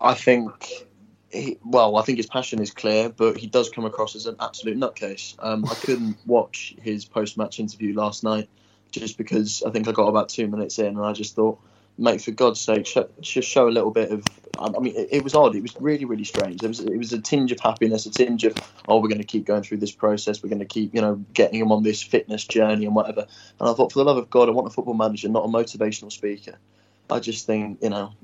[0.00, 0.86] I think
[1.30, 4.36] he, well, I think his passion is clear, but he does come across as an
[4.40, 5.36] absolute nutcase.
[5.38, 8.48] Um, I couldn't watch his post-match interview last night
[8.90, 11.60] just because I think I got about two minutes in, and I just thought,
[11.98, 12.86] mate, for God's sake,
[13.20, 14.24] just show a little bit of.
[14.60, 15.54] I mean, it, it, was odd.
[15.54, 16.64] It was really, really strange.
[16.64, 18.56] It was, it was a tinge of happiness, a tinge of,
[18.88, 20.42] oh, we're going to keep going through this process.
[20.42, 23.26] We're going to keep, you know, getting him on this fitness journey and whatever.
[23.60, 25.48] And I thought, for the love of God, I want a football manager, not a
[25.48, 26.58] motivational speaker.
[27.08, 28.14] I just think, you know,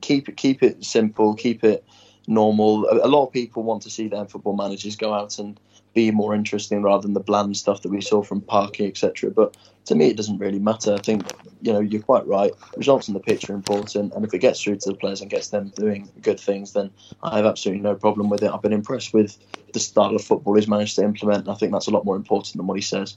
[0.00, 1.84] keep it, keep it simple, keep it
[2.26, 2.86] normal.
[2.86, 5.60] A, a lot of people want to see their football managers go out and
[5.94, 9.30] be more interesting rather than the bland stuff that we saw from Parky, etc.
[9.30, 10.94] But to me, it doesn't really matter.
[10.94, 11.24] I think
[11.60, 12.52] you know you're quite right.
[12.76, 15.30] Results in the pitch are important, and if it gets through to the players and
[15.30, 16.90] gets them doing good things, then
[17.22, 18.50] I have absolutely no problem with it.
[18.50, 19.36] I've been impressed with
[19.72, 22.16] the style of football he's managed to implement, and I think that's a lot more
[22.16, 23.16] important than what he says.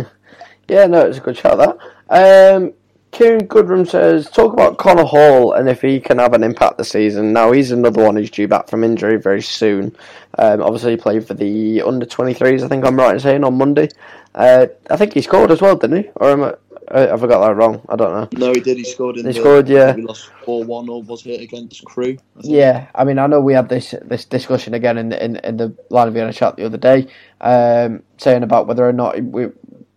[0.67, 1.57] yeah, no, it's a good shot.
[1.57, 2.55] That.
[2.55, 2.73] Um,
[3.11, 6.89] Kieran Goodrum says, talk about Connor Hall and if he can have an impact this
[6.89, 7.33] season.
[7.33, 9.95] Now, he's another one who's due back from injury very soon.
[10.37, 13.57] Um, obviously, he played for the under 23s, I think I'm right in saying, on
[13.57, 13.89] Monday.
[14.35, 16.09] Uh, I think he scored as well, didn't he?
[16.15, 16.53] Or am I,
[16.89, 17.81] I, I forgot that wrong.
[17.89, 18.47] I don't know.
[18.47, 18.77] No, he did.
[18.77, 19.95] He scored in He the, scored, yeah.
[19.95, 22.17] We lost 4 1 or was it against Crewe?
[22.37, 25.37] I yeah, I mean, I know we had this this discussion again in the, in,
[25.37, 27.07] in the Lion of Vienna chat the other day,
[27.41, 29.47] um, saying about whether or not we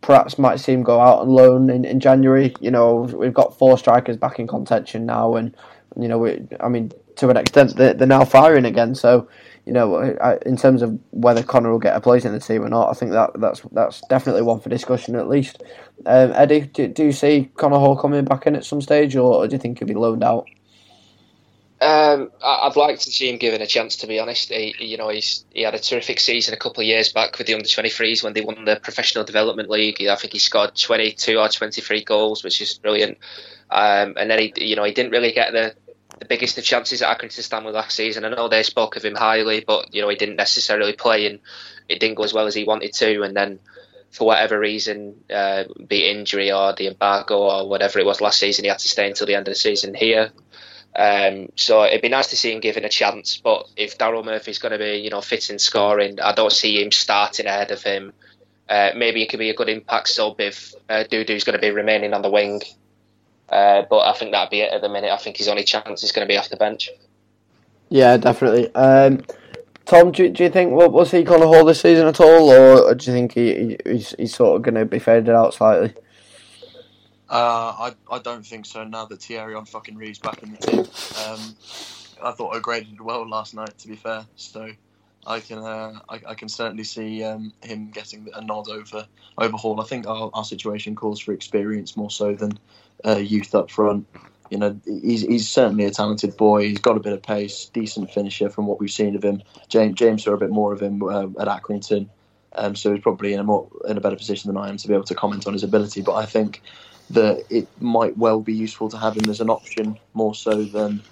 [0.00, 2.54] perhaps might see him go out on loan in, in January.
[2.60, 5.54] You know, we've got four strikers back in contention now, and
[5.98, 8.94] you know, we, I mean, to an extent, they're, they're now firing again.
[8.94, 9.28] So,
[9.66, 12.64] you know, I, in terms of whether Connor will get a place in the team
[12.64, 15.62] or not, I think that that's that's definitely one for discussion at least.
[16.06, 19.46] Um, Eddie, do, do you see Connor Hall coming back in at some stage, or
[19.46, 20.46] do you think he'll be loaned out?
[21.80, 23.96] Um, I'd like to see him given a chance.
[23.96, 26.86] To be honest, he, you know, he's he had a terrific season a couple of
[26.86, 30.02] years back with the under 23s when they won the professional development league.
[30.06, 33.16] I think he scored 22 or 23 goals, which is brilliant.
[33.70, 35.74] Um, and then he, you know, he didn't really get the
[36.18, 38.26] the biggest of chances at Accrington Stanley last season.
[38.26, 41.40] I know they spoke of him highly, but you know, he didn't necessarily play, and
[41.88, 43.22] it didn't go as well as he wanted to.
[43.22, 43.58] And then
[44.10, 48.64] for whatever reason, uh, be injury or the embargo or whatever it was last season,
[48.64, 50.30] he had to stay until the end of the season here.
[50.94, 53.40] Um, so it'd be nice to see him given a chance.
[53.42, 56.82] But if Daryl Murphy's going to be, you know, fit in scoring, I don't see
[56.82, 58.12] him starting ahead of him.
[58.68, 61.70] Uh, maybe it could be a good impact sub if uh, Dodoo's going to be
[61.70, 62.60] remaining on the wing.
[63.48, 65.10] Uh, but I think that'd be it at the minute.
[65.10, 66.90] I think his only chance is going to be off the bench.
[67.88, 68.72] Yeah, definitely.
[68.76, 69.22] Um,
[69.86, 72.50] Tom, do, do you think what was he going to hold this season at all,
[72.50, 75.92] or do you think he, he's, he's sort of going to be faded out slightly?
[77.30, 78.82] Uh, I I don't think so.
[78.82, 81.56] Now that Thierry on fucking Reeves back in the team, um,
[82.22, 83.78] I thought O'Grady did well last night.
[83.78, 84.72] To be fair, so
[85.26, 89.06] I can uh, I, I, can certainly see um, him getting a nod over
[89.38, 89.80] overhaul.
[89.80, 92.58] I think our, our situation calls for experience more so than
[93.06, 94.08] uh, youth up front.
[94.50, 96.66] You know, he's he's certainly a talented boy.
[96.66, 99.40] He's got a bit of pace, decent finisher from what we've seen of him.
[99.68, 102.08] James James saw a bit more of him uh, at Accrington,
[102.54, 104.88] um, so he's probably in a more in a better position than I am to
[104.88, 106.02] be able to comment on his ability.
[106.02, 106.62] But I think
[107.10, 111.02] that it might well be useful to have him as an option more so than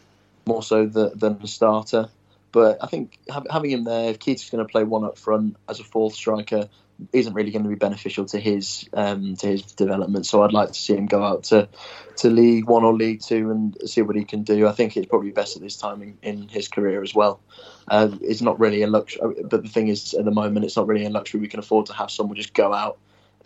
[0.47, 2.09] more so the, than a starter.
[2.53, 3.19] But I think
[3.51, 6.69] having him there, if Keith's going to play one up front as a fourth striker,
[7.13, 10.27] isn't really going to be beneficial to his um, to his development.
[10.27, 11.69] So I'd like to see him go out to
[12.17, 14.67] to League One or League Two and see what he can do.
[14.67, 17.41] I think it's probably best at this time in, in his career as well.
[17.87, 20.87] Uh, it's not really a luxury, but the thing is, at the moment, it's not
[20.87, 22.99] really a luxury we can afford to have someone just go out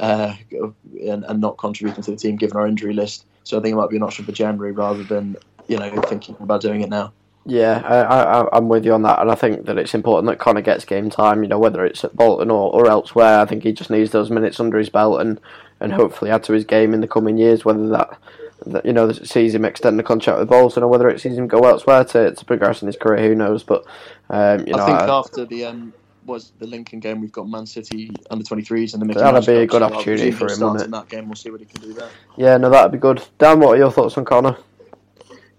[0.02, 0.34] uh,
[1.00, 3.24] and, and, not contributing to the team given our injury list.
[3.44, 5.36] So I think it might be an option for January rather than
[5.68, 7.12] you know thinking about doing it now.
[7.44, 7.80] Yeah,
[8.52, 10.84] I, am with you on that, and I think that it's important that Connor gets
[10.84, 11.42] game time.
[11.42, 14.30] You know, whether it's at Bolton or, or elsewhere, I think he just needs those
[14.30, 15.40] minutes under his belt and,
[15.80, 17.64] and hopefully add to his game in the coming years.
[17.64, 18.18] Whether that,
[18.66, 21.48] that you know sees him extend the contract with Bolton or whether it sees him
[21.48, 23.62] go elsewhere to, to progress in his career, who knows?
[23.64, 23.84] But
[24.30, 25.92] um, you know, I think I, after the um,
[26.24, 27.20] was the Lincoln game.
[27.20, 30.50] We've got Man City under 23s and the Mickey That'd be a good opportunity for
[30.50, 30.76] him.
[30.76, 32.10] In that game, we'll see what he can do there.
[32.36, 33.22] Yeah, no, that'd be good.
[33.38, 34.56] Dan, what are your thoughts on Connor?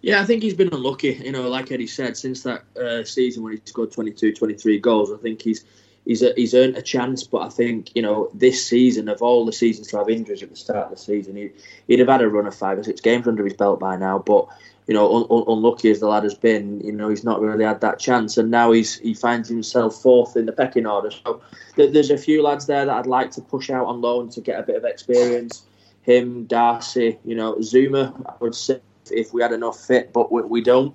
[0.02, 1.22] Yeah, I think he's been unlucky.
[1.24, 5.12] You know, like Eddie said, since that uh, season when he scored 22, 23 goals,
[5.14, 5.64] I think he's
[6.06, 7.24] he's a, he's earned a chance.
[7.24, 10.50] But I think you know this season of all the seasons to have injuries at
[10.50, 11.52] the start of the season, he,
[11.88, 14.20] would have had a run of five or six games under his belt by now.
[14.20, 14.50] But
[14.88, 17.64] you know, un- un- unlucky as the lad has been, you know, he's not really
[17.64, 21.12] had that chance, and now he's he finds himself fourth in the pecking order.
[21.12, 21.42] So
[21.76, 24.42] th- there's a few lads there that I'd like to push out on loan to
[24.42, 25.64] get a bit of experience.
[26.02, 28.14] Him, Darcy, you know, Zouma.
[28.26, 28.82] I would say
[29.12, 30.94] if we had enough fit, but we, we don't.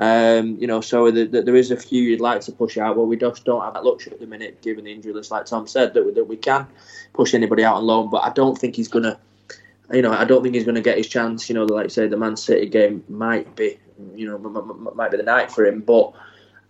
[0.00, 2.96] Um, you know, so the, the, there is a few you'd like to push out,
[2.96, 5.44] but we just don't have that luxury at the minute, given the injury list, like
[5.44, 6.66] Tom said, that we, that we can
[7.12, 8.08] push anybody out on loan.
[8.08, 9.18] But I don't think he's going to
[9.92, 11.48] you know, I don't think he's going to get his chance.
[11.48, 13.78] You know, like I say, the Man City game might be,
[14.14, 14.38] you know,
[14.94, 15.80] might be the night for him.
[15.80, 16.12] But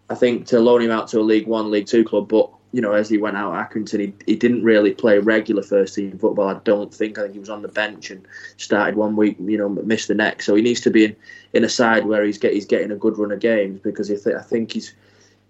[0.09, 2.81] I think to loan him out to a League One, League Two club, but you
[2.81, 6.17] know, as he went out at Accrington, he, he didn't really play regular first team
[6.19, 6.49] football.
[6.49, 7.19] I don't think.
[7.19, 8.27] I think he was on the bench and
[8.59, 10.47] started one week, you know, missed the next.
[10.47, 11.17] So he needs to be in,
[11.53, 14.27] in a side where he's get he's getting a good run of games because if
[14.27, 14.95] I think he's,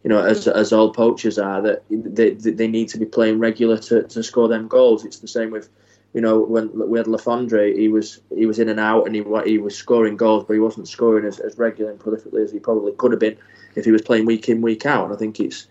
[0.03, 3.77] you know, as as all poachers are, that they they need to be playing regular
[3.79, 5.05] to, to score them goals.
[5.05, 5.69] It's the same with
[6.13, 9.15] you know, when we had Le Fondre, he was he was in and out, and
[9.15, 12.51] he he was scoring goals, but he wasn't scoring as, as regular and prolifically as
[12.51, 13.37] he probably could have been
[13.77, 15.05] if he was playing week in week out.
[15.05, 15.69] And I think it's,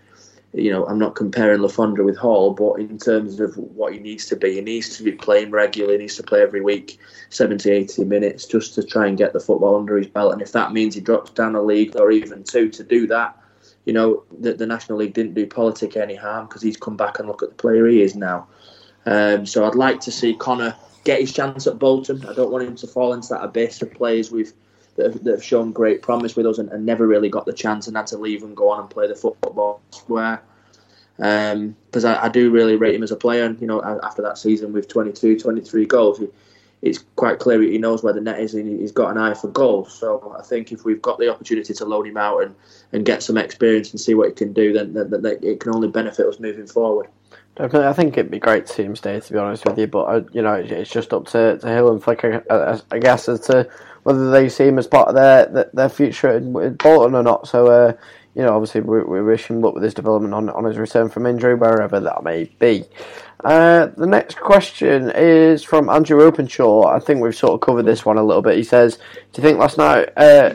[0.54, 3.98] you know, I'm not comparing Le Fondre with Hall, but in terms of what he
[3.98, 5.96] needs to be, he needs to be playing regularly.
[5.96, 9.40] He needs to play every week, 70, 80 minutes, just to try and get the
[9.40, 10.32] football under his belt.
[10.32, 13.36] And if that means he drops down a league or even two to do that,
[13.84, 17.18] you know, the, the National League didn't do Politic any harm because he's come back
[17.18, 18.46] and look at the player he is now.
[19.06, 20.74] Um, so I'd like to see Connor
[21.04, 22.24] get his chance at Bolton.
[22.26, 24.52] I don't want him to fall into that abyss of players with
[24.96, 27.52] that have, that have shown great promise with us and, and, never really got the
[27.52, 30.42] chance and had to leave and go on and play the football Where
[31.16, 33.44] Because um, I, I, do really rate him as a player.
[33.44, 36.28] And, you know, after that season with 22, 23 goals, he,
[36.82, 39.48] it's quite clear he knows where the net is and he's got an eye for
[39.48, 39.92] goals.
[39.92, 42.54] So I think if we've got the opportunity to loan him out and,
[42.92, 45.74] and get some experience and see what he can do, then, then, then it can
[45.74, 47.08] only benefit us moving forward.
[47.56, 49.20] Definitely, I think it'd be great to see him stay.
[49.20, 51.90] To be honest with you, but uh, you know, it's just up to, to Hill
[51.90, 53.68] and Flick, I, I, guess, as to
[54.04, 57.48] whether they see him as part of their their, future in Bolton or not.
[57.48, 57.92] So, uh,
[58.34, 61.08] you know, obviously, we, we, wish him luck with his development on on his return
[61.08, 62.84] from injury, wherever that may be.
[63.44, 66.86] Uh, the next question is from Andrew Openshaw.
[66.86, 68.56] I think we've sort of covered this one a little bit.
[68.56, 68.96] He says,
[69.32, 70.54] "Do you think last night?" Uh,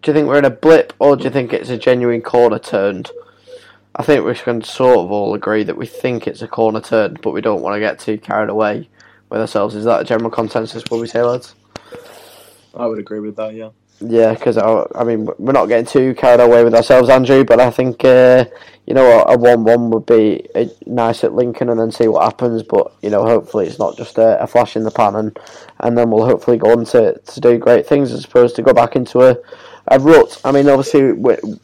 [0.00, 2.58] do you think we're in a blip or do you think it's a genuine corner
[2.58, 3.10] turned?
[3.94, 7.18] I think we can sort of all agree that we think it's a corner turn,
[7.22, 8.88] but we don't want to get too carried away
[9.28, 9.74] with ourselves.
[9.74, 10.82] Is that a general consensus?
[10.88, 11.54] What we say, lads?
[12.74, 13.54] I would agree with that.
[13.54, 13.70] Yeah.
[14.00, 17.44] Yeah, because I, I mean we're not getting too carried away with ourselves, Andrew.
[17.44, 18.46] But I think uh,
[18.86, 22.62] you know a one-one would be uh, nice at Lincoln, and then see what happens.
[22.62, 25.38] But you know, hopefully it's not just a, a flash in the pan, and,
[25.80, 28.72] and then we'll hopefully go on to, to do great things as opposed to go
[28.72, 29.36] back into a,
[29.88, 30.40] a rut.
[30.44, 31.12] I mean, obviously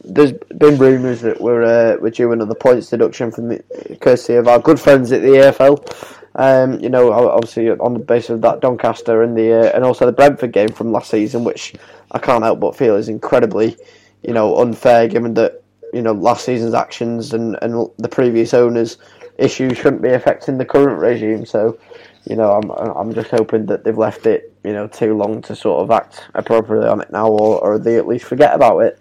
[0.03, 3.63] there's been rumours that we're uh, we're due another points deduction from the
[4.01, 6.15] courtesy of our good friends at the EFL.
[6.35, 10.05] Um, you know, obviously on the basis of that Doncaster and the uh, and also
[10.05, 11.73] the Brentford game from last season, which
[12.11, 13.77] I can't help but feel is incredibly,
[14.23, 15.63] you know, unfair given that
[15.93, 18.97] you know last season's actions and and the previous owners'
[19.37, 21.45] issues shouldn't be affecting the current regime.
[21.45, 21.79] So,
[22.25, 25.55] you know, I'm I'm just hoping that they've left it you know too long to
[25.55, 28.99] sort of act appropriately on it now, or or they at least forget about it.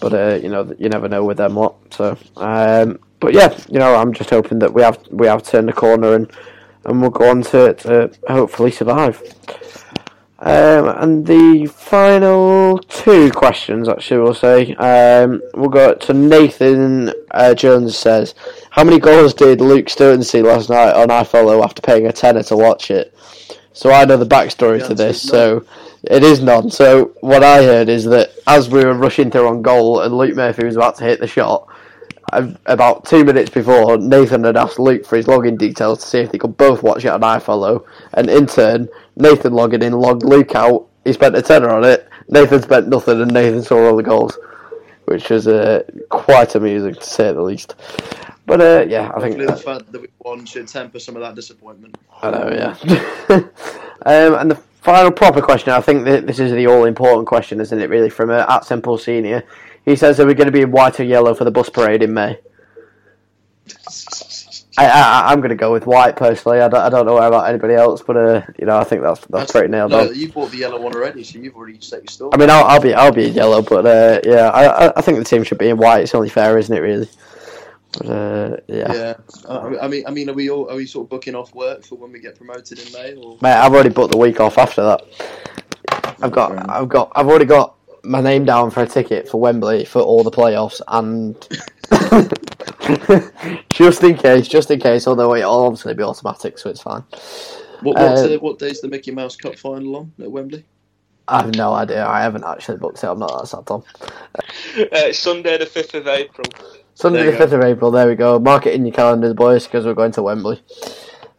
[0.00, 1.74] But uh, you know, you never know with them what.
[1.92, 5.68] So, um, but yeah, you know, I'm just hoping that we have we have turned
[5.68, 6.30] the corner and
[6.84, 9.20] and we'll go on to, to hopefully survive.
[10.40, 14.72] Um, and the final two questions, actually, we'll say.
[14.74, 18.36] Um, we'll go to Nathan uh, Jones says,
[18.70, 22.44] How many goals did Luke Sturton see last night on iFollow after paying a tenner
[22.44, 23.12] to watch it?
[23.78, 25.64] So I know the backstory to this, so
[26.02, 26.68] it is none.
[26.68, 30.34] So what I heard is that as we were rushing through on goal and Luke
[30.34, 31.68] Murphy was about to hit the shot,
[32.32, 36.32] about two minutes before, Nathan had asked Luke for his login details to see if
[36.32, 37.86] they could both watch it on iFollow.
[38.14, 40.88] And in turn, Nathan logging in, logged Luke out.
[41.04, 42.08] He spent a tenner on it.
[42.26, 44.36] Nathan spent nothing, and Nathan saw all the goals,
[45.04, 47.76] which was uh, quite amusing to say the least.
[48.48, 51.20] But uh, yeah, I Hopefully think the fact that we won should temper some of
[51.20, 51.98] that disappointment.
[52.22, 53.34] I know, yeah.
[54.06, 57.60] um, and the final proper question, I think that this is the all important question,
[57.60, 57.90] isn't it?
[57.90, 59.44] Really, from uh, at Simple Senior.
[59.84, 62.02] He says, "Are we going to be in white or yellow for the bus parade
[62.02, 62.38] in May?"
[64.78, 66.60] I, I, I'm going to go with white personally.
[66.60, 69.26] I don't, I don't know about anybody else, but uh, you know, I think that's
[69.26, 70.14] that's, pretty nailed no, on.
[70.14, 72.30] you bought the yellow one already, so you've already set your store.
[72.32, 75.18] I mean, I'll, I'll be I'll be in yellow, but uh, yeah, I- I think
[75.18, 76.04] the team should be in white.
[76.04, 76.80] It's only fair, isn't it?
[76.80, 77.08] Really.
[77.92, 78.92] But uh, yeah.
[78.92, 79.14] yeah,
[79.46, 81.84] uh, I mean, I mean, are we all are we sort of booking off work
[81.84, 83.14] for when we get promoted in May?
[83.14, 85.02] Or Mate, I've already booked the week off after that.
[86.20, 89.84] I've got, I've got, I've already got my name down for a ticket for Wembley
[89.84, 91.34] for all the playoffs, and
[93.70, 95.06] just in case, just in case.
[95.06, 97.04] Although it'll obviously be automatic, so it's fine.
[97.82, 100.64] what what's Uh, the, what day's the Mickey Mouse Cup final on at Wembley?
[101.28, 102.06] I have no idea.
[102.06, 103.06] I haven't actually booked it.
[103.06, 103.84] I'm not that sad, Tom.
[104.92, 106.46] Uh, Sunday, the 5th of April.
[106.98, 107.90] Sunday the you fifth of April.
[107.90, 108.38] There we go.
[108.38, 110.60] Mark it in your calendars, boys, because we're going to Wembley.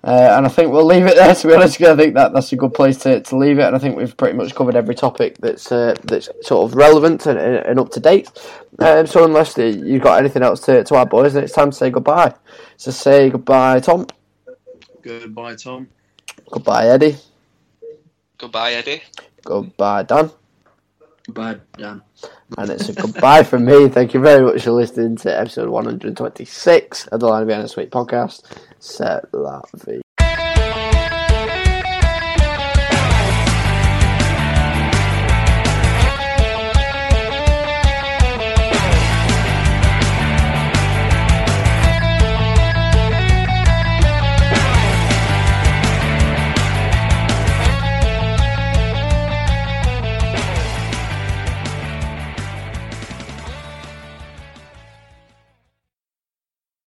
[0.01, 1.35] Uh, and I think we'll leave it there.
[1.39, 3.63] To be honest, 'cause I think that that's a good place to, to leave it.
[3.65, 7.25] And I think we've pretty much covered every topic that's uh, that's sort of relevant
[7.25, 8.29] and, and up to date.
[8.79, 11.71] Um, so unless the, you've got anything else to, to add, boys, then it's time
[11.71, 12.33] to say goodbye.
[12.77, 14.07] So say goodbye, Tom.
[15.01, 15.89] Goodbye, Tom.
[16.49, 17.17] Goodbye, Eddie.
[18.37, 19.03] Goodbye, Eddie.
[19.43, 20.31] Goodbye, Dan.
[21.25, 22.01] Goodbye, Dan.
[22.57, 23.87] And it's a goodbye from me.
[23.89, 27.91] Thank you very much for listening to episode 126 of the Lion of Vienna Suite
[27.91, 28.43] podcast.
[28.79, 30.08] Set vie.